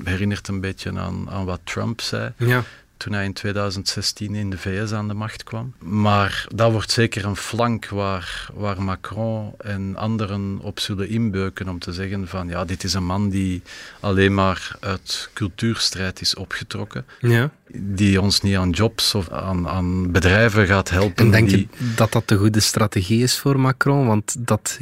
Herinnert 0.03 0.47
een 0.47 0.61
beetje 0.61 0.99
aan, 0.99 1.29
aan 1.29 1.45
wat 1.45 1.59
Trump 1.63 2.01
zei. 2.01 2.31
Ja 2.37 2.63
toen 2.97 3.13
hij 3.13 3.25
in 3.25 3.33
2016 3.33 4.35
in 4.35 4.49
de 4.49 4.57
VS 4.57 4.91
aan 4.91 5.07
de 5.07 5.13
macht 5.13 5.43
kwam. 5.43 5.73
Maar 5.79 6.45
dat 6.55 6.71
wordt 6.71 6.91
zeker 6.91 7.25
een 7.25 7.35
flank 7.35 7.87
waar, 7.87 8.49
waar 8.53 8.81
Macron 8.81 9.53
en 9.57 9.95
anderen 9.95 10.59
op 10.61 10.79
zullen 10.79 11.09
inbeuken 11.09 11.69
om 11.69 11.79
te 11.79 11.93
zeggen 11.93 12.27
van 12.27 12.47
ja, 12.47 12.65
dit 12.65 12.83
is 12.83 12.93
een 12.93 13.05
man 13.05 13.29
die 13.29 13.61
alleen 13.99 14.33
maar 14.33 14.75
uit 14.79 15.29
cultuurstrijd 15.33 16.21
is 16.21 16.35
opgetrokken. 16.35 17.05
Ja. 17.19 17.51
Die 17.75 18.21
ons 18.21 18.41
niet 18.41 18.55
aan 18.55 18.69
jobs 18.69 19.15
of 19.15 19.29
aan, 19.29 19.67
aan 19.67 20.11
bedrijven 20.11 20.67
gaat 20.67 20.89
helpen. 20.89 21.25
En 21.25 21.31
denk 21.31 21.49
die... 21.49 21.57
je 21.57 21.93
dat 21.95 22.11
dat 22.11 22.27
de 22.27 22.35
goede 22.35 22.59
strategie 22.59 23.23
is 23.23 23.39
voor 23.39 23.59
Macron? 23.59 24.07
Want 24.07 24.35
dat 24.39 24.77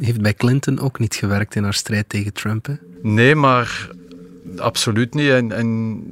heeft 0.00 0.20
bij 0.20 0.34
Clinton 0.34 0.80
ook 0.80 0.98
niet 0.98 1.14
gewerkt 1.14 1.54
in 1.54 1.62
haar 1.62 1.74
strijd 1.74 2.08
tegen 2.08 2.32
Trump. 2.32 2.66
Hè? 2.66 2.74
Nee, 3.02 3.34
maar 3.34 3.88
absoluut 4.56 5.14
niet. 5.14 5.30
En, 5.30 5.52
en 5.52 6.02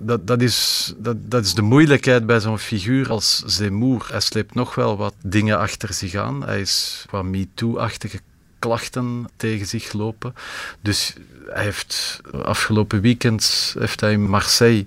dat, 0.00 0.26
dat, 0.26 0.42
is, 0.42 0.92
dat, 0.96 1.16
dat 1.20 1.44
is 1.44 1.54
de 1.54 1.62
moeilijkheid 1.62 2.26
bij 2.26 2.40
zo'n 2.40 2.58
figuur 2.58 3.10
als 3.10 3.42
Zemmour. 3.46 4.06
Hij 4.10 4.20
sleept 4.20 4.54
nog 4.54 4.74
wel 4.74 4.96
wat 4.96 5.14
dingen 5.22 5.58
achter 5.58 5.94
zich 5.94 6.14
aan. 6.14 6.44
Hij 6.44 6.60
is 6.60 7.04
wat 7.10 7.24
MeToo-achtige 7.24 8.20
klachten 8.58 9.28
tegen 9.36 9.66
zich 9.66 9.92
lopen. 9.92 10.34
Dus 10.80 11.14
hij 11.46 11.64
heeft 11.64 12.20
afgelopen 12.42 13.00
weekend 13.00 13.74
heeft 13.78 14.00
hij 14.00 14.12
in 14.12 14.28
Marseille 14.28 14.86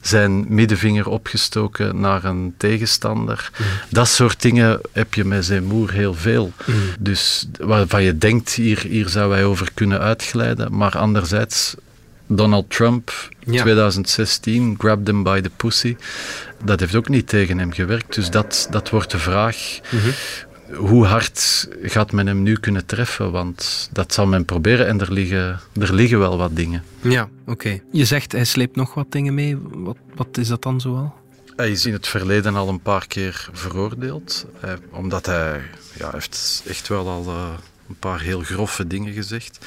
zijn 0.00 0.54
middenvinger 0.54 1.08
opgestoken 1.08 2.00
naar 2.00 2.24
een 2.24 2.54
tegenstander. 2.56 3.50
Mm. 3.58 3.66
Dat 3.88 4.08
soort 4.08 4.42
dingen 4.42 4.80
heb 4.92 5.14
je 5.14 5.24
met 5.24 5.44
Zemmour 5.44 5.92
heel 5.92 6.14
veel. 6.14 6.52
Mm. 6.66 6.74
Dus 6.98 7.48
waarvan 7.58 8.02
je 8.02 8.18
denkt, 8.18 8.52
hier, 8.52 8.80
hier 8.80 9.08
zou 9.08 9.32
hij 9.32 9.44
over 9.44 9.70
kunnen 9.74 10.00
uitglijden. 10.00 10.76
Maar 10.76 10.98
anderzijds 10.98 11.74
Donald 12.32 12.70
Trump, 12.70 13.28
ja. 13.38 13.62
2016, 13.62 14.74
grabbed 14.78 15.06
him 15.06 15.22
by 15.22 15.40
the 15.40 15.50
pussy. 15.56 15.96
Dat 16.64 16.80
heeft 16.80 16.94
ook 16.94 17.08
niet 17.08 17.28
tegen 17.28 17.58
hem 17.58 17.72
gewerkt. 17.72 18.14
Dus 18.14 18.30
dat, 18.30 18.68
dat 18.70 18.90
wordt 18.90 19.10
de 19.10 19.18
vraag. 19.18 19.80
Mm 19.90 19.98
-hmm. 19.98 20.12
Hoe 20.76 21.06
hard 21.06 21.68
gaat 21.82 22.12
men 22.12 22.26
hem 22.26 22.42
nu 22.42 22.56
kunnen 22.56 22.86
treffen? 22.86 23.30
Want 23.30 23.88
dat 23.92 24.12
zal 24.12 24.26
men 24.26 24.44
proberen 24.44 24.86
en 24.86 25.00
er 25.00 25.12
liggen, 25.12 25.60
er 25.80 25.94
liggen 25.94 26.18
wel 26.18 26.36
wat 26.36 26.56
dingen. 26.56 26.82
Ja, 27.00 27.28
oké. 27.42 27.50
Okay. 27.50 27.82
Je 27.92 28.04
zegt 28.04 28.32
hij 28.32 28.44
sleept 28.44 28.76
nog 28.76 28.94
wat 28.94 29.12
dingen 29.12 29.34
mee. 29.34 29.58
Wat, 29.70 29.96
wat 30.14 30.38
is 30.38 30.48
dat 30.48 30.62
dan 30.62 30.80
zoal? 30.80 31.14
Hij 31.56 31.70
is 31.70 31.86
in 31.86 31.92
het 31.92 32.06
verleden 32.06 32.54
al 32.54 32.68
een 32.68 32.80
paar 32.80 33.06
keer 33.06 33.48
veroordeeld. 33.52 34.46
Eh, 34.60 34.72
omdat 34.90 35.26
hij 35.26 35.60
ja, 35.98 36.10
heeft 36.12 36.62
echt 36.66 36.88
wel 36.88 37.08
al 37.08 37.24
uh, 37.26 37.48
een 37.88 37.98
paar 37.98 38.20
heel 38.20 38.40
grove 38.40 38.86
dingen 38.86 39.12
gezegd. 39.12 39.66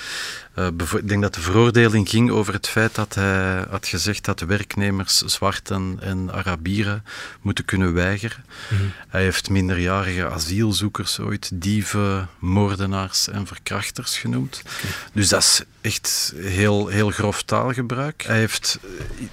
Uh, 0.56 0.68
ik 0.96 1.08
denk 1.08 1.22
dat 1.22 1.34
de 1.34 1.42
veroordeling 1.42 2.10
ging 2.10 2.30
over 2.32 2.54
het 2.54 2.68
feit 2.68 2.96
dat 2.96 3.16
hij 3.16 3.66
had 3.70 3.88
gezegd 3.88 4.26
dat 4.26 4.40
werknemers, 4.40 5.18
zwarten 5.18 5.98
en 6.02 6.34
Arabieren, 6.34 7.04
moeten 7.42 7.66
kunnen 7.66 7.94
weigeren. 7.94 8.44
Mm 8.70 8.78
-hmm. 8.78 8.92
Hij 9.08 9.24
heeft 9.24 9.50
minderjarige 9.50 10.30
asielzoekers 10.30 11.20
ooit 11.20 11.50
dieven, 11.54 12.30
moordenaars 12.40 13.30
en 13.30 13.48
verkrachters 13.48 14.18
genoemd. 14.18 14.62
Okay. 14.66 14.92
Dus 15.14 15.30
dat 15.30 15.42
is 15.42 15.64
echt 15.82 16.34
heel, 16.38 16.88
heel 16.88 17.10
grof 17.10 17.44
taalgebruik. 17.44 18.24
Hij 18.28 18.38
heeft 18.38 18.80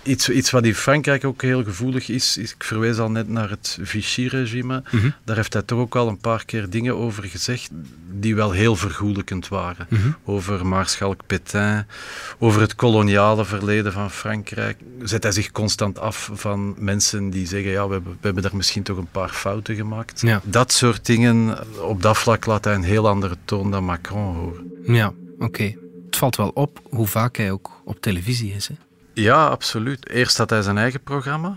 iets, 0.02 0.28
iets 0.28 0.50
wat 0.50 0.64
in 0.64 0.74
Frankrijk 0.74 1.24
ook 1.24 1.42
heel 1.42 1.64
gevoelig 1.64 2.08
is, 2.08 2.36
is 2.36 2.52
ik 2.52 2.64
verwees 2.64 2.98
al 2.98 3.10
net 3.10 3.28
naar 3.28 3.50
het 3.50 3.78
Vichy-regime, 3.80 4.82
mm 4.90 5.00
-hmm. 5.00 5.14
daar 5.24 5.36
heeft 5.36 5.52
hij 5.52 5.62
toch 5.62 5.78
ook 5.78 5.96
al 5.96 6.08
een 6.08 6.18
paar 6.18 6.44
keer 6.44 6.70
dingen 6.70 6.96
over 6.96 7.24
gezegd 7.24 7.70
die 8.10 8.34
wel 8.34 8.50
heel 8.50 8.76
vergoelijkend 8.76 9.48
waren. 9.48 9.86
Mm 9.88 10.00
-hmm. 10.00 10.16
Over 10.24 10.66
Pétain, 11.26 11.86
over 12.38 12.60
het 12.60 12.74
koloniale 12.74 13.44
verleden 13.44 13.92
van 13.92 14.10
Frankrijk. 14.10 14.78
Zet 15.02 15.22
hij 15.22 15.32
zich 15.32 15.50
constant 15.50 15.98
af 15.98 16.30
van 16.32 16.74
mensen 16.78 17.30
die 17.30 17.46
zeggen, 17.46 17.70
ja, 17.70 17.86
we 17.86 17.92
hebben, 17.92 18.12
we 18.12 18.18
hebben 18.20 18.42
daar 18.42 18.56
misschien 18.56 18.82
toch 18.82 18.96
een 18.96 19.10
paar 19.10 19.28
fouten 19.28 19.74
gemaakt. 19.74 20.20
Ja. 20.20 20.40
Dat 20.44 20.72
soort 20.72 21.06
dingen, 21.06 21.58
op 21.82 22.02
dat 22.02 22.18
vlak 22.18 22.46
laat 22.46 22.64
hij 22.64 22.74
een 22.74 22.82
heel 22.82 23.08
andere 23.08 23.36
toon 23.44 23.70
dan 23.70 23.84
Macron 23.84 24.34
horen. 24.34 24.72
Ja, 24.84 25.06
oké. 25.34 25.44
Okay. 25.44 25.78
Het 26.06 26.16
valt 26.16 26.36
wel 26.36 26.48
op 26.48 26.80
hoe 26.90 27.06
vaak 27.06 27.36
hij 27.36 27.50
ook 27.50 27.80
op 27.84 28.00
televisie 28.00 28.52
is, 28.52 28.68
hè? 28.68 28.74
Ja, 29.12 29.46
absoluut. 29.46 30.08
Eerst 30.08 30.36
had 30.36 30.50
hij 30.50 30.62
zijn 30.62 30.78
eigen 30.78 31.02
programma, 31.02 31.56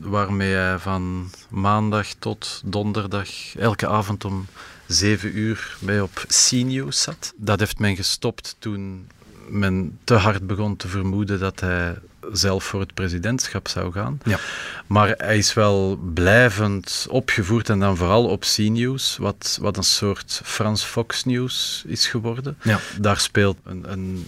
waarmee 0.00 0.54
hij 0.54 0.78
van 0.78 1.30
maandag 1.50 2.06
tot 2.18 2.62
donderdag 2.64 3.56
elke 3.56 3.88
avond 3.88 4.24
om 4.24 4.46
zeven 4.86 5.38
uur 5.38 5.76
bij 5.78 6.00
op 6.00 6.24
C-News 6.28 7.02
zat. 7.02 7.32
Dat 7.36 7.58
heeft 7.58 7.78
men 7.78 7.96
gestopt 7.96 8.56
toen 8.58 9.08
men 9.48 9.98
te 10.04 10.14
hard 10.14 10.46
begon 10.46 10.76
te 10.76 10.88
vermoeden 10.88 11.40
dat 11.40 11.60
hij 11.60 11.94
zelf 12.32 12.64
voor 12.64 12.80
het 12.80 12.94
presidentschap 12.94 13.68
zou 13.68 13.92
gaan. 13.92 14.20
Ja. 14.24 14.38
Maar 14.86 15.14
hij 15.16 15.38
is 15.38 15.54
wel 15.54 15.98
blijvend 16.14 17.06
opgevoerd 17.10 17.68
en 17.68 17.78
dan 17.78 17.96
vooral 17.96 18.24
op 18.24 18.40
C-News, 18.40 19.16
wat, 19.16 19.58
wat 19.60 19.76
een 19.76 19.82
soort 19.82 20.40
Frans 20.44 20.82
Fox 20.82 21.24
News 21.24 21.84
is 21.86 22.06
geworden. 22.06 22.56
Ja. 22.62 22.80
Daar 23.00 23.20
speelt 23.20 23.56
een, 23.64 23.92
een 23.92 24.26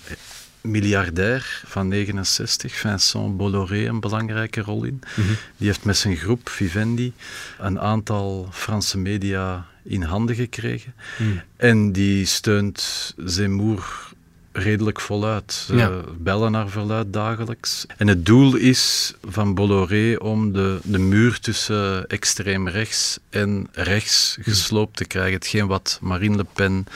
miljardair 0.61 1.63
van 1.67 1.89
69, 1.89 2.75
Vincent 2.75 3.37
Bolloré, 3.37 3.87
een 3.89 4.01
belangrijke 4.01 4.61
rol 4.61 4.85
in. 4.85 5.01
Mm 5.15 5.25
-hmm. 5.25 5.37
Die 5.57 5.67
heeft 5.67 5.85
met 5.85 5.97
zijn 5.97 6.17
groep 6.17 6.49
Vivendi 6.49 7.13
een 7.59 7.81
aantal 7.81 8.49
Franse 8.53 8.99
media 8.99 9.67
in 9.87 10.03
handen 10.03 10.37
gekregen. 10.37 10.95
Mm. 11.19 11.41
En 11.57 11.93
die 11.93 12.25
steunt 12.25 13.15
Zemmour 13.17 14.15
redelijk 14.57 15.01
voluit. 15.01 15.53
Ze 15.53 15.77
ja. 15.77 16.01
bellen 16.19 16.53
naar 16.53 16.69
verluid 16.69 17.13
dagelijks. 17.13 17.87
En 17.97 18.07
het 18.07 18.27
doel 18.27 18.57
is 18.57 19.15
van 19.29 19.55
Bolloré 19.55 20.17
om 20.17 20.53
de, 20.53 20.79
de 20.83 20.99
muur 20.99 21.41
tussen 21.41 22.07
extreem 22.07 22.69
rechts 22.69 23.19
en 23.31 23.69
rechts 23.73 24.37
gesloopt 24.41 24.97
te 24.97 25.05
krijgen. 25.05 25.33
Hetgeen 25.33 25.67
wat 25.67 25.99
Marine 26.01 26.37
Le 26.37 26.47
Pen 26.53 26.87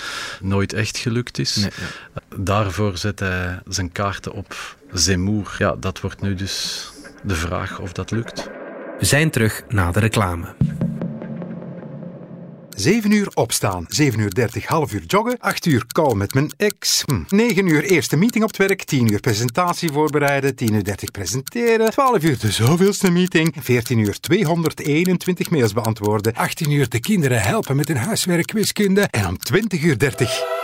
nooit 0.41 0.73
echt 0.73 0.99
gelukt 0.99 1.39
is. 1.39 1.57
Nee, 1.57 1.71
ja. 1.77 2.37
Daarvoor 2.37 2.99
zet 2.99 3.21
hij 3.21 3.61
zijn 3.67 3.93
kaarten 3.93 4.33
op 4.33 4.77
Zemmour. 4.93 5.55
Ja, 5.59 5.77
dat 5.77 6.01
wordt 6.01 6.21
nu 6.21 6.35
dus 6.35 6.89
de 7.23 7.35
vraag 7.35 7.79
of 7.79 7.93
dat 7.93 8.11
lukt. 8.11 8.51
We 8.99 9.05
zijn 9.05 9.31
terug 9.31 9.63
na 9.69 9.93
de 9.93 10.01
reclame. 10.01 10.55
7 12.77 13.11
uur 13.11 13.29
opstaan, 13.35 13.85
7 13.89 14.21
uur 14.21 14.35
30 14.35 14.67
half 14.67 14.93
uur 14.93 15.03
joggen, 15.07 15.37
8 15.39 15.67
uur 15.67 15.87
call 15.87 16.15
met 16.15 16.35
mijn 16.35 16.51
ex, 16.57 17.03
hm. 17.07 17.37
9 17.37 17.67
uur 17.67 17.83
eerste 17.83 18.17
meeting 18.17 18.45
op 18.45 18.51
het 18.51 18.59
werk, 18.59 18.85
10 18.85 19.13
uur 19.13 19.21
presentatie 19.21 19.93
voorbereiden, 19.93 20.55
10 20.55 20.75
uur 20.75 20.85
30 20.85 21.11
presenteren, 21.11 21.91
12 21.91 22.23
uur 22.23 22.39
de 22.39 22.51
zoveelste 22.51 23.11
meeting, 23.11 23.55
14 23.61 23.99
uur 23.99 24.21
221 24.21 25.51
mails 25.51 25.73
beantwoorden, 25.73 26.35
18 26.35 26.71
uur 26.71 26.89
de 26.89 27.01
kinderen 27.01 27.43
helpen 27.43 27.77
met 27.77 27.89
hun 27.89 27.97
huiswerk 27.97 28.53
wiskunde 28.53 29.03
en 29.11 29.27
om 29.27 29.39
20 29.39 29.83
uur 29.83 29.99
30 29.99 30.59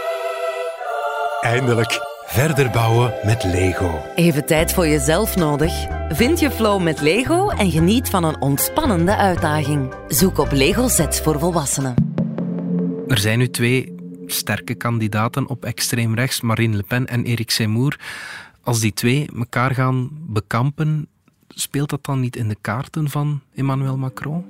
eindelijk 1.40 2.15
verder 2.26 2.70
bouwen 2.70 3.14
met 3.24 3.44
Lego. 3.44 4.02
Even 4.14 4.46
tijd 4.46 4.72
voor 4.72 4.86
jezelf 4.86 5.36
nodig? 5.36 5.86
Vind 6.08 6.40
je 6.40 6.50
flow 6.50 6.82
met 6.82 7.00
Lego 7.00 7.48
en 7.48 7.70
geniet 7.70 8.08
van 8.08 8.24
een 8.24 8.40
ontspannende 8.40 9.16
uitdaging. 9.16 9.94
Zoek 10.08 10.38
op 10.38 10.52
Lego 10.52 10.88
Sets 10.88 11.20
voor 11.20 11.38
volwassenen. 11.38 11.94
Er 13.08 13.18
zijn 13.18 13.38
nu 13.38 13.50
twee 13.50 13.94
sterke 14.26 14.74
kandidaten 14.74 15.48
op 15.48 15.64
extreem 15.64 16.14
rechts, 16.14 16.40
Marine 16.40 16.76
Le 16.76 16.82
Pen 16.82 17.06
en 17.06 17.24
Eric 17.24 17.50
Zemmour. 17.50 18.00
Als 18.62 18.80
die 18.80 18.92
twee 18.92 19.28
elkaar 19.36 19.74
gaan 19.74 20.10
bekampen, 20.12 21.08
speelt 21.48 21.90
dat 21.90 22.04
dan 22.04 22.20
niet 22.20 22.36
in 22.36 22.48
de 22.48 22.56
kaarten 22.60 23.10
van 23.10 23.40
Emmanuel 23.54 23.96
Macron? 23.96 24.44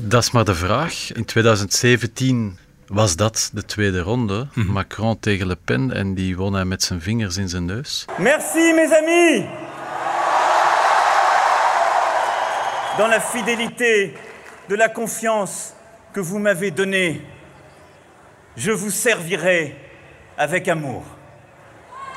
Dat 0.00 0.22
is 0.22 0.30
maar 0.30 0.44
de 0.44 0.54
vraag. 0.54 1.12
In 1.12 1.24
2017 1.24 2.58
was 2.90 3.16
dat 3.16 3.50
de 3.52 3.64
tweede 3.64 4.00
ronde? 4.00 4.46
Macron 4.54 5.18
tegen 5.18 5.46
Le 5.46 5.56
Pen 5.56 5.92
en 5.92 6.14
die 6.14 6.36
won 6.36 6.52
hij 6.52 6.64
met 6.64 6.82
zijn 6.82 7.00
vingers 7.00 7.36
in 7.36 7.48
zijn 7.48 7.64
neus. 7.64 8.04
Merci 8.18 8.72
mes 8.72 8.92
amis 8.92 9.44
Dans 12.98 13.10
la 13.10 13.20
fidélité 13.20 14.12
de 14.66 14.76
la 14.76 14.88
confiance 14.88 15.72
que 16.12 16.22
vous 16.22 16.40
m'avez 16.40 16.74
donnée, 16.74 17.20
je 18.56 18.72
vous 18.72 18.94
servirai 18.94 19.74
avec 20.36 20.68
amour. 20.68 21.02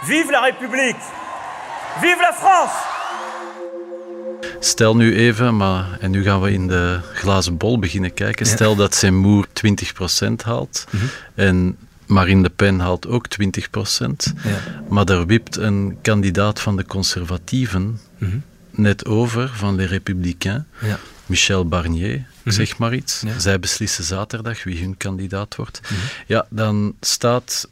Vive 0.03 0.31
la 0.31 0.41
République 0.41 1.01
Vive 2.01 2.21
la 2.21 2.33
France 2.33 2.92
Stel 4.65 4.95
nu 4.95 5.15
even, 5.15 5.57
maar, 5.57 5.97
en 5.99 6.11
nu 6.11 6.23
gaan 6.23 6.41
we 6.41 6.51
in 6.51 6.67
de 6.67 6.99
glazen 7.13 7.57
bol 7.57 7.79
beginnen 7.79 8.13
kijken. 8.13 8.45
Stel 8.45 8.75
dat 8.75 8.95
Zemmour 8.95 9.47
20% 10.27 10.33
haalt 10.43 10.85
en 11.35 11.77
Marine 12.05 12.41
Le 12.41 12.49
Pen 12.49 12.79
haalt 12.79 13.07
ook 13.07 13.25
20%. 13.27 13.43
Ja. 14.43 14.59
Maar 14.89 15.05
daar 15.05 15.25
wipt 15.25 15.57
een 15.57 15.97
kandidaat 16.01 16.59
van 16.61 16.75
de 16.77 16.85
conservatieven 16.85 17.99
net 18.71 19.05
over, 19.05 19.49
van 19.53 19.75
Les 19.75 19.89
Républicains, 19.89 20.63
Ja. 20.81 20.99
Michel 21.25 21.67
Barnier, 21.67 22.25
zeg 22.45 22.77
maar 22.77 22.93
iets. 22.93 23.21
Ja. 23.25 23.39
Zij 23.39 23.59
beslissen 23.59 24.03
zaterdag 24.03 24.63
wie 24.63 24.81
hun 24.81 24.97
kandidaat 24.97 25.55
wordt. 25.55 25.81
Ja, 26.27 26.45
dan 26.49 26.93
staat 26.99 27.67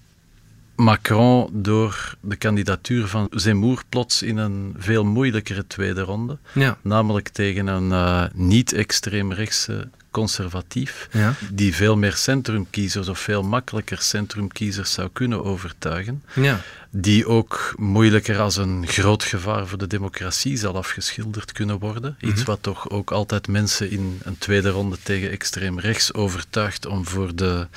Macron 0.76 1.50
door 1.54 2.16
de 2.22 2.36
kandidatuur 2.36 3.08
van 3.08 3.28
Zemmour 3.32 3.84
plots 3.90 4.22
in 4.22 4.38
een 4.38 4.76
veel 4.78 5.06
moeilijkere 5.06 5.68
tweede 5.68 6.02
ronde. 6.02 6.38
Ja. 6.54 6.78
Namelijk 6.82 7.30
tegen 7.30 7.68
een 7.68 7.92
eh, 7.92 8.24
niet-extreemrechtse 8.34 9.90
conservatief, 10.12 11.08
Ja. 11.12 11.34
die 11.52 11.76
veel 11.76 11.98
meer 11.98 12.16
centrumkiezers 12.16 13.08
of 13.08 13.20
veel 13.20 13.44
makkelijker 13.44 14.02
centrumkiezers 14.02 14.92
zou 14.92 15.10
kunnen 15.14 15.44
overtuigen. 15.44 16.24
Ja. 16.34 16.62
Die 16.90 17.28
ook 17.28 17.74
moeilijker 17.78 18.40
als 18.40 18.56
een 18.58 18.88
groot 18.88 19.24
gevaar 19.24 19.68
voor 19.68 19.78
de 19.78 19.88
democratie 19.88 20.58
zal 20.58 20.76
afgeschilderd 20.78 21.52
kunnen 21.52 21.80
worden. 21.80 22.16
Iets 22.20 22.44
wat 22.44 22.58
toch 22.62 22.90
ook 22.90 23.12
altijd 23.12 23.48
mensen 23.48 23.90
in 23.92 24.20
een 24.24 24.38
tweede 24.38 24.70
ronde 24.70 24.98
tegen 25.04 25.30
extreem 25.32 25.80
rechts 25.80 26.14
overtuigt 26.14 26.86
om 26.86 27.06
voor 27.08 27.36
de, 27.36 27.68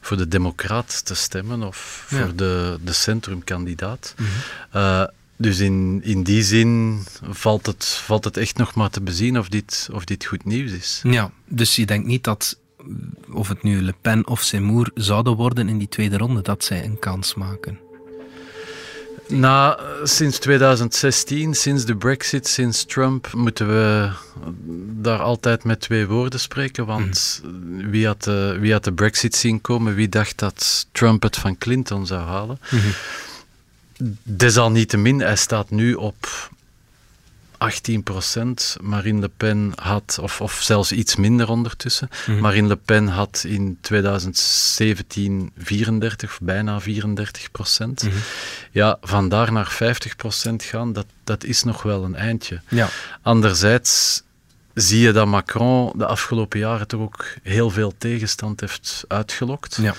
voor 0.00 0.16
de 0.16 0.28
democraat 0.28 1.04
te 1.04 1.14
stemmen 1.14 1.62
of 1.62 2.06
Ja. 2.08 2.18
voor 2.18 2.36
de, 2.36 2.78
de 2.84 2.92
centrumkandidaat. 2.92 4.14
Eh, 4.70 5.02
dus 5.36 5.58
in, 5.58 6.00
in 6.04 6.22
die 6.22 6.42
zin 6.42 6.98
valt 7.22 7.66
het, 7.66 7.86
valt 7.86 8.24
het 8.24 8.36
echt 8.36 8.56
nog 8.56 8.74
maar 8.74 8.90
te 8.90 9.00
bezien 9.00 9.38
of 9.38 9.48
dit, 9.48 9.88
of 9.92 10.04
dit 10.04 10.24
goed 10.24 10.44
nieuws 10.44 10.72
is. 10.72 11.00
Ja, 11.02 11.30
dus 11.44 11.76
je 11.76 11.86
denkt 11.86 12.06
niet 12.06 12.24
dat, 12.24 12.58
of 13.32 13.48
het 13.48 13.62
nu 13.62 13.82
Le 13.82 13.94
Pen 14.00 14.26
of 14.26 14.42
Zemmour 14.42 14.90
zouden 14.94 15.36
worden 15.36 15.68
in 15.68 15.78
die 15.78 15.88
tweede 15.88 16.16
ronde, 16.16 16.42
dat 16.42 16.64
zij 16.64 16.84
een 16.84 16.98
kans 16.98 17.34
maken. 17.34 17.78
Na, 19.28 19.76
eh, 19.76 19.84
sinds 20.02 20.38
2016, 20.38 21.54
sinds 21.54 21.84
de 21.84 21.96
Brexit, 21.96 22.48
sinds 22.48 22.84
Trump, 22.84 23.32
moeten 23.32 23.68
we 23.68 24.10
daar 25.02 25.18
altijd 25.18 25.64
met 25.64 25.80
twee 25.80 26.06
woorden 26.06 26.40
spreken. 26.40 26.86
Want 26.86 27.42
wie, 27.90 28.06
had 28.06 28.22
de, 28.22 28.56
wie 28.60 28.72
had 28.72 28.84
de 28.84 28.92
Brexit 28.92 29.36
zien 29.36 29.60
komen? 29.60 29.94
Wie 29.94 30.08
dacht 30.08 30.38
dat 30.38 30.86
Trump 30.92 31.22
het 31.22 31.36
van 31.36 31.58
Clinton 31.58 32.06
zou 32.06 32.20
halen? 32.20 32.58
Desalniettemin, 34.22 35.20
hij 35.20 35.36
staat 35.36 35.70
nu 35.70 35.94
op 35.94 36.50
18% 37.56 38.82
Marine 38.82 39.20
Le 39.20 39.30
Pen 39.36 39.72
had, 39.74 40.18
of, 40.20 40.40
of 40.40 40.60
zelfs 40.62 40.92
iets 40.92 41.16
minder 41.16 41.48
ondertussen. 41.48 42.08
Marine 42.40 42.68
Le 42.68 42.76
Pen 42.76 43.06
had 43.06 43.44
in 43.46 43.78
2017 43.80 45.50
34, 45.58 46.30
of 46.30 46.38
bijna 46.42 46.80
34 46.80 47.50
procent. 47.50 48.08
Ja, 48.70 48.98
vandaar 49.00 49.52
naar 49.52 49.70
50 49.70 50.16
procent 50.16 50.62
gaan, 50.62 50.92
dat, 50.92 51.06
dat 51.24 51.44
is 51.44 51.62
nog 51.62 51.82
wel 51.82 52.04
een 52.04 52.16
eindje. 52.16 52.60
Ja. 52.68 52.88
Anderzijds 53.22 54.22
zie 54.76 55.00
je 55.00 55.12
dat 55.12 55.26
Macron 55.26 55.92
de 55.96 56.06
afgelopen 56.06 56.58
jaren 56.58 56.86
toch 56.86 57.00
ook 57.00 57.24
heel 57.42 57.70
veel 57.70 57.92
tegenstand 57.98 58.60
heeft 58.60 59.04
uitgelokt. 59.08 59.78
Ja. 59.82 59.94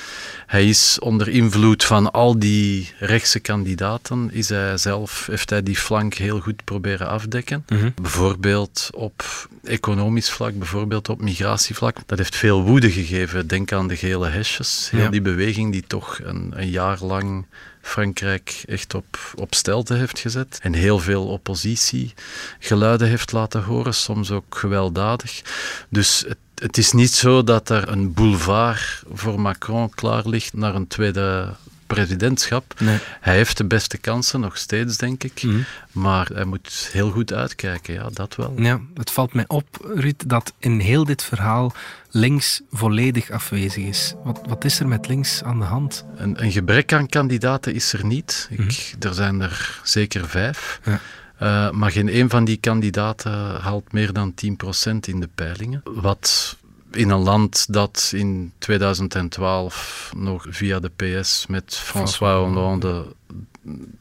Hij 0.45 0.67
is 0.69 0.99
onder 0.99 1.27
invloed 1.29 1.83
van 1.83 2.11
al 2.11 2.39
die 2.39 2.93
rechtse 2.99 3.39
kandidaten, 3.39 4.29
is 4.31 4.49
hij 4.49 4.77
zelf, 4.77 5.25
heeft 5.25 5.49
hij 5.49 5.63
die 5.63 5.77
flank 5.77 6.13
heel 6.13 6.39
goed 6.39 6.63
proberen 6.63 7.07
afdekken. 7.07 7.65
Bijvoorbeeld 8.01 8.89
op 8.93 9.47
economisch 9.63 10.29
vlak, 10.29 10.57
bijvoorbeeld 10.57 11.09
op 11.09 11.21
migratievlak. 11.21 11.97
Dat 12.05 12.17
heeft 12.17 12.35
veel 12.35 12.63
woede 12.63 12.91
gegeven. 12.91 13.47
Denk 13.47 13.71
aan 13.71 13.87
de 13.87 13.95
gele 13.95 14.27
hesjes. 14.27 14.87
Heel 14.91 15.01
Ja. 15.01 15.09
die 15.09 15.21
beweging 15.21 15.71
die 15.71 15.83
toch 15.87 16.19
een, 16.23 16.53
een 16.55 16.69
jaar 16.69 16.97
lang 17.03 17.45
Frankrijk 17.87 18.63
echt 18.65 18.93
op, 18.93 19.33
op 19.35 19.53
stelte 19.53 19.93
heeft 19.93 20.19
gezet. 20.19 20.59
En 20.61 20.73
heel 20.73 20.99
veel 20.99 21.27
oppositiegeluiden 21.27 23.07
heeft 23.07 23.31
laten 23.31 23.63
horen, 23.63 23.93
soms 23.93 24.31
ook 24.31 24.55
gewelddadig. 24.57 25.41
Dus 25.89 26.23
het, 26.27 26.37
het 26.55 26.77
is 26.77 26.91
niet 26.91 27.11
zo 27.11 27.43
dat 27.43 27.69
er 27.69 27.87
een 27.87 28.13
boulevard 28.13 29.03
voor 29.11 29.41
Macron 29.41 29.89
klaar 29.89 30.27
ligt 30.27 30.53
naar 30.53 30.75
een 30.75 30.87
tweede 30.87 31.55
presidentschap. 31.87 32.73
Nee. 32.79 32.97
Hij 33.21 33.35
heeft 33.35 33.57
de 33.57 33.65
beste 33.65 33.97
kansen, 33.97 34.39
nog 34.39 34.57
steeds, 34.57 34.97
denk 34.97 35.23
ik. 35.23 35.43
Mhm. 35.43 35.59
Maar 35.91 36.27
hij 36.33 36.45
moet 36.45 36.89
heel 36.91 37.11
goed 37.11 37.33
uitkijken, 37.33 37.93
ja, 37.93 38.09
dat 38.13 38.35
wel. 38.35 38.53
Ja, 38.57 38.79
het 38.93 39.11
valt 39.11 39.33
mij 39.33 39.45
op, 39.47 39.65
Ruud, 39.95 40.23
dat 40.25 40.53
in 40.59 40.79
heel 40.79 41.03
dit 41.03 41.23
verhaal 41.23 41.73
links 42.11 42.61
volledig 42.71 43.31
afwezig 43.31 43.83
is. 43.83 44.13
Wat, 44.23 44.39
wat 44.47 44.65
is 44.65 44.79
er 44.79 44.87
met 44.87 45.07
links 45.07 45.43
aan 45.43 45.59
de 45.59 45.65
hand? 45.65 46.05
Een, 46.15 46.43
een 46.43 46.51
gebrek 46.51 46.93
aan 46.93 47.07
kandidaten 47.07 47.73
is 47.73 47.93
er 47.93 48.05
niet. 48.05 48.47
Ik, 48.51 48.95
Er 48.99 49.13
zijn 49.13 49.41
er 49.41 49.79
zeker 49.83 50.27
vijf. 50.27 50.79
Ja. 50.83 50.99
Eh, 51.37 51.71
maar 51.71 51.91
geen 51.91 52.17
een 52.17 52.29
van 52.29 52.45
die 52.45 52.57
kandidaten 52.57 53.31
haalt 53.61 53.91
meer 53.91 54.13
dan 54.13 54.33
10% 54.33 54.99
in 54.99 55.19
de 55.19 55.29
peilingen. 55.35 55.81
Wat 55.83 56.57
in 56.97 57.09
een 57.09 57.23
land 57.23 57.73
dat 57.73 58.11
in 58.15 58.51
2012 58.57 60.11
nog 60.15 60.45
via 60.49 60.79
de 60.79 60.91
PS 60.95 61.45
met 61.47 61.75
François 61.75 62.45
Hollande 62.45 63.05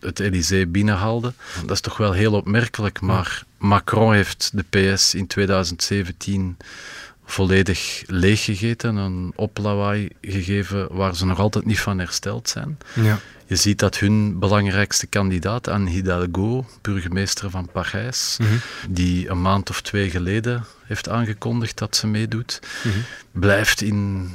het 0.00 0.20
Elysée 0.20 0.66
binnenhaalde. 0.66 1.32
Dat 1.60 1.70
is 1.70 1.80
toch 1.80 1.96
wel 1.96 2.12
heel 2.12 2.32
opmerkelijk, 2.32 3.00
maar 3.00 3.44
Macron 3.58 4.12
heeft 4.12 4.50
de 4.54 4.64
PS 4.94 5.14
in 5.14 5.26
2017 5.26 6.56
volledig 7.26 8.02
leeggegeten, 8.06 8.96
een 8.96 9.32
oplawaai 9.34 10.08
gegeven 10.20 10.94
waar 10.94 11.16
ze 11.16 11.26
nog 11.26 11.38
altijd 11.38 11.64
niet 11.64 11.80
van 11.80 11.98
hersteld 11.98 12.48
zijn. 12.48 12.78
Ja. 12.94 13.18
Je 13.46 13.56
ziet 13.56 13.78
dat 13.78 13.98
hun 13.98 14.38
belangrijkste 14.38 15.06
kandidaat, 15.06 15.68
Anne 15.68 15.90
Hidalgo, 15.90 16.66
burgemeester 16.80 17.50
van 17.50 17.68
Parijs, 17.72 18.36
die 18.88 19.28
een 19.28 19.42
maand 19.42 19.70
of 19.70 19.80
twee 19.82 20.10
geleden 20.10 20.64
heeft 20.84 21.08
aangekondigd 21.08 21.78
dat 21.78 21.96
ze 21.96 22.06
meedoet, 22.06 22.60
blijft 23.32 23.80
in 23.80 24.30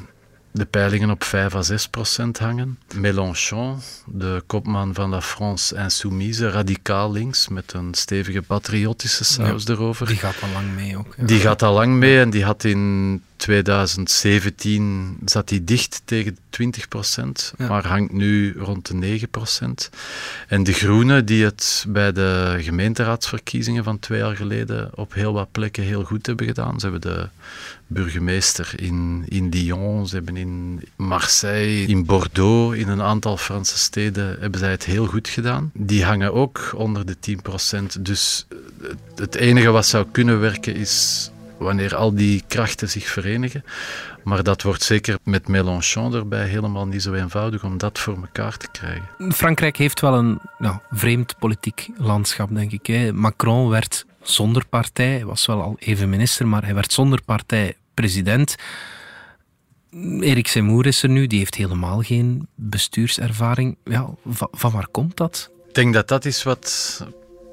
de 0.51 0.65
peilingen 0.65 1.09
op 1.09 1.23
5 1.23 1.55
à 1.55 1.61
6 1.61 1.87
procent 1.87 2.39
hangen. 2.39 2.77
Mélenchon, 2.95 3.77
de 4.05 4.43
kopman 4.47 4.93
van 4.93 5.09
La 5.09 5.21
France 5.21 5.75
Insoumise, 5.75 6.49
radicaal 6.49 7.11
links, 7.11 7.47
met 7.47 7.73
een 7.73 7.93
stevige 7.93 8.41
patriotische 8.41 9.23
saus 9.23 9.67
erover. 9.67 10.07
Die 10.07 10.17
gaat 10.17 10.41
al 10.41 10.49
lang 10.53 10.75
mee 10.75 10.97
ook. 10.97 11.13
ja. 11.17 11.25
Die 11.25 11.39
gaat 11.39 11.61
al 11.61 11.73
lang 11.73 11.93
mee 11.93 12.19
en 12.19 12.29
die 12.29 12.43
had 12.43 12.63
in 12.63 13.23
2017 13.41 15.17
zat 15.25 15.49
hij 15.49 15.61
dicht 15.63 16.01
tegen 16.05 16.37
20 16.49 16.87
Ja. 17.57 17.67
maar 17.67 17.87
hangt 17.87 18.11
nu 18.11 18.53
rond 18.57 18.87
de 18.87 18.93
9% 18.93 19.89
En 20.47 20.63
de 20.63 20.73
Groenen, 20.73 21.25
die 21.25 21.43
het 21.43 21.85
bij 21.87 22.11
de 22.11 22.57
gemeenteraadsverkiezingen 22.59 23.83
van 23.83 23.99
twee 23.99 24.19
jaar 24.19 24.35
geleden 24.35 24.89
op 24.95 25.13
heel 25.13 25.33
wat 25.33 25.51
plekken 25.51 25.83
heel 25.83 26.03
goed 26.03 26.25
hebben 26.25 26.45
gedaan. 26.45 26.79
Ze 26.79 26.89
hebben 26.89 27.11
de 27.15 27.27
burgemeester 27.87 28.73
in, 28.75 29.23
in 29.27 29.49
Dijon, 29.49 30.07
ze 30.07 30.15
hebben 30.15 30.37
in 30.37 30.81
Marseille, 30.95 31.87
in 31.87 32.05
Bordeaux, 32.05 32.75
in 32.77 32.87
een 32.87 33.01
aantal 33.01 33.37
Franse 33.37 33.77
steden 33.77 34.37
hebben 34.39 34.59
zij 34.59 34.71
het 34.71 34.85
heel 34.85 35.05
goed 35.05 35.27
gedaan. 35.29 35.71
Die 35.73 36.03
hangen 36.03 36.33
ook 36.33 36.71
onder 36.75 37.05
de 37.05 37.19
10 37.19 37.39
Dus 37.99 38.45
het- 38.81 38.97
het 39.19 39.35
enige 39.35 39.69
wat 39.69 39.85
zou 39.85 40.05
kunnen 40.11 40.39
werken 40.39 40.75
is 40.75 41.31
wanneer 41.61 41.95
al 41.95 42.13
die 42.13 42.43
krachten 42.47 42.89
zich 42.89 43.07
verenigen. 43.07 43.63
Maar 44.23 44.43
dat 44.43 44.61
wordt 44.61 44.83
zeker 44.83 45.17
met 45.23 45.47
Mélenchon 45.47 46.13
erbij 46.13 46.47
helemaal 46.47 46.87
niet 46.87 47.01
zo 47.01 47.13
eenvoudig 47.13 47.63
om 47.63 47.77
dat 47.77 47.99
voor 47.99 48.15
elkaar 48.15 48.57
te 48.57 48.67
krijgen. 48.71 49.33
Frankrijk 49.33 49.77
heeft 49.77 49.99
wel 49.99 50.13
een 50.13 50.39
nou, 50.57 50.77
vreemd 50.91 51.35
politiek 51.39 51.89
landschap, 51.97 52.49
denk 52.53 52.71
ik. 52.71 52.85
Hè. 52.85 53.13
Macron 53.13 53.69
werd 53.69 54.05
zonder 54.21 54.65
partij, 54.65 55.11
hij 55.11 55.25
was 55.25 55.45
wel 55.45 55.61
al 55.61 55.75
even 55.79 56.09
minister, 56.09 56.47
maar 56.47 56.63
hij 56.63 56.73
werd 56.73 56.93
zonder 56.93 57.21
partij 57.25 57.75
president. 57.93 58.55
Erik 60.19 60.47
Zemmour 60.47 60.85
is 60.85 61.03
er 61.03 61.09
nu, 61.09 61.27
die 61.27 61.39
heeft 61.39 61.55
helemaal 61.55 62.01
geen 62.01 62.47
bestuurservaring. 62.55 63.77
Ja, 63.83 64.09
va- 64.25 64.47
van 64.51 64.71
waar 64.71 64.87
komt 64.87 65.17
dat? 65.17 65.51
Ik 65.67 65.73
denk 65.73 65.93
dat 65.93 66.07
dat 66.07 66.25
is 66.25 66.43
wat 66.43 66.99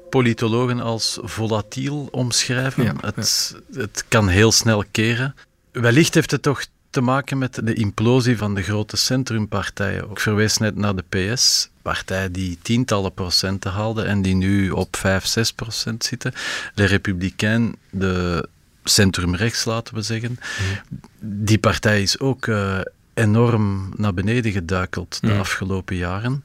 politologen 0.09 0.79
als 0.79 1.19
volatiel 1.21 2.07
omschrijven. 2.11 2.83
Ja, 2.83 2.93
het, 3.01 3.55
het 3.73 4.05
kan 4.07 4.27
heel 4.27 4.51
snel 4.51 4.83
keren. 4.91 5.35
Wellicht 5.71 6.13
heeft 6.13 6.31
het 6.31 6.41
toch 6.41 6.65
te 6.89 7.01
maken 7.01 7.37
met 7.37 7.59
de 7.63 7.73
implosie 7.73 8.37
van 8.37 8.55
de 8.55 8.61
grote 8.61 8.97
centrumpartijen. 8.97 10.09
Ik 10.11 10.19
verwees 10.19 10.57
net 10.57 10.75
naar 10.75 10.95
de 10.95 11.33
PS, 11.33 11.69
partij 11.81 12.31
die 12.31 12.57
tientallen 12.61 13.13
procenten 13.13 13.71
haalde 13.71 14.03
en 14.03 14.21
die 14.21 14.35
nu 14.35 14.69
op 14.69 14.95
5, 14.95 15.25
6 15.25 15.53
procent 15.53 16.03
zitten. 16.03 16.33
De 16.75 16.85
Republikein, 16.85 17.75
de 17.89 18.47
centrumrechts 18.83 19.65
laten 19.65 19.93
we 19.93 20.01
zeggen. 20.01 20.39
Die 21.19 21.59
partij 21.59 22.01
is 22.01 22.19
ook 22.19 22.45
uh, 22.45 22.79
enorm 23.13 23.93
naar 23.95 24.13
beneden 24.13 24.51
geduikeld 24.51 25.19
de 25.21 25.33
afgelopen 25.33 25.95
jaren. 25.95 26.41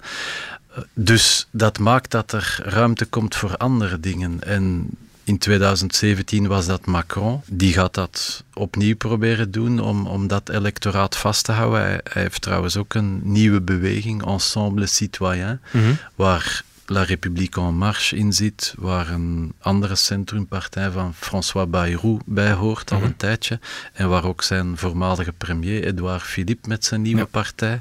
Dus 0.94 1.46
dat 1.50 1.78
maakt 1.78 2.10
dat 2.10 2.32
er 2.32 2.60
ruimte 2.62 3.04
komt 3.04 3.36
voor 3.36 3.56
andere 3.56 4.00
dingen. 4.00 4.42
En 4.42 4.88
in 5.24 5.38
2017 5.38 6.46
was 6.46 6.66
dat 6.66 6.86
Macron. 6.86 7.42
Die 7.46 7.72
gaat 7.72 7.94
dat 7.94 8.44
opnieuw 8.54 8.96
proberen 8.96 9.50
doen 9.50 9.80
om, 9.80 10.06
om 10.06 10.26
dat 10.26 10.48
electoraat 10.48 11.16
vast 11.16 11.44
te 11.44 11.52
houden. 11.52 11.80
Hij, 11.80 12.00
hij 12.02 12.22
heeft 12.22 12.40
trouwens 12.40 12.76
ook 12.76 12.94
een 12.94 13.20
nieuwe 13.22 13.60
beweging, 13.60 14.26
Ensemble 14.26 14.86
Citoyen, 14.86 15.60
mm 15.70 15.82
-hmm. 15.82 15.98
waar 16.14 16.62
La 16.86 17.02
République 17.02 17.60
en 17.60 17.74
Marche 17.74 18.16
in 18.16 18.32
zit, 18.32 18.74
waar 18.78 19.08
een 19.08 19.52
andere 19.60 19.94
centrumpartij 19.94 20.90
van 20.90 21.14
François 21.14 21.70
Bayrou 21.70 22.18
bij 22.24 22.52
hoort 22.52 22.90
al 22.90 22.96
mm 22.96 23.02
-hmm. 23.02 23.12
een 23.12 23.16
tijdje, 23.16 23.58
en 23.92 24.08
waar 24.08 24.24
ook 24.24 24.42
zijn 24.42 24.76
voormalige 24.76 25.32
premier 25.32 25.84
Edouard 25.84 26.22
Philippe 26.22 26.68
met 26.68 26.84
zijn 26.84 27.02
nieuwe 27.02 27.20
ja. 27.20 27.26
partij 27.30 27.80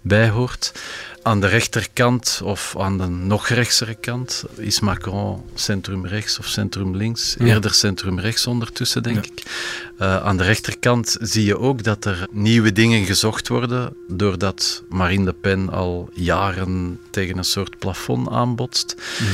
bij 0.00 0.28
hoort. 0.28 0.72
Aan 1.22 1.40
de 1.40 1.46
rechterkant 1.46 2.40
of 2.44 2.74
aan 2.78 2.98
de 2.98 3.06
nog 3.06 3.48
rechtsere 3.48 3.94
kant 3.94 4.44
is 4.56 4.80
Macron 4.80 5.42
centrum-rechts 5.54 6.38
of 6.38 6.46
centrum-links. 6.46 7.36
Ja. 7.38 7.44
Eerder 7.44 7.74
centrum-rechts 7.74 8.46
ondertussen, 8.46 9.02
denk 9.02 9.24
ja. 9.24 9.30
ik. 9.32 9.42
Uh, 9.98 10.16
aan 10.16 10.36
de 10.36 10.42
rechterkant 10.44 11.16
zie 11.20 11.44
je 11.44 11.58
ook 11.58 11.82
dat 11.82 12.04
er 12.04 12.26
nieuwe 12.30 12.72
dingen 12.72 13.04
gezocht 13.04 13.48
worden, 13.48 13.92
doordat 14.08 14.82
Marine 14.88 15.24
Le 15.24 15.32
Pen 15.32 15.70
al 15.70 16.08
jaren 16.12 17.00
tegen 17.10 17.38
een 17.38 17.44
soort 17.44 17.78
plafond 17.78 18.28
aanbotst. 18.28 18.94
Mm. 19.20 19.26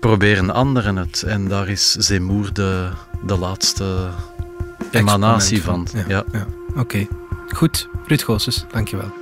Proberen 0.00 0.50
anderen 0.50 0.96
het. 0.96 1.22
En 1.22 1.48
daar 1.48 1.68
is 1.68 1.92
Zemmour 1.92 2.52
de, 2.52 2.88
de 3.26 3.38
laatste 3.38 4.08
emanatie 4.90 5.62
van. 5.62 5.88
van. 5.88 6.00
Ja. 6.08 6.24
ja. 6.32 6.46
Oké, 6.68 6.80
okay. 6.80 7.08
goed. 7.48 7.88
Ruud 8.06 8.22
Goossens, 8.22 8.64
dankjewel. 8.72 9.21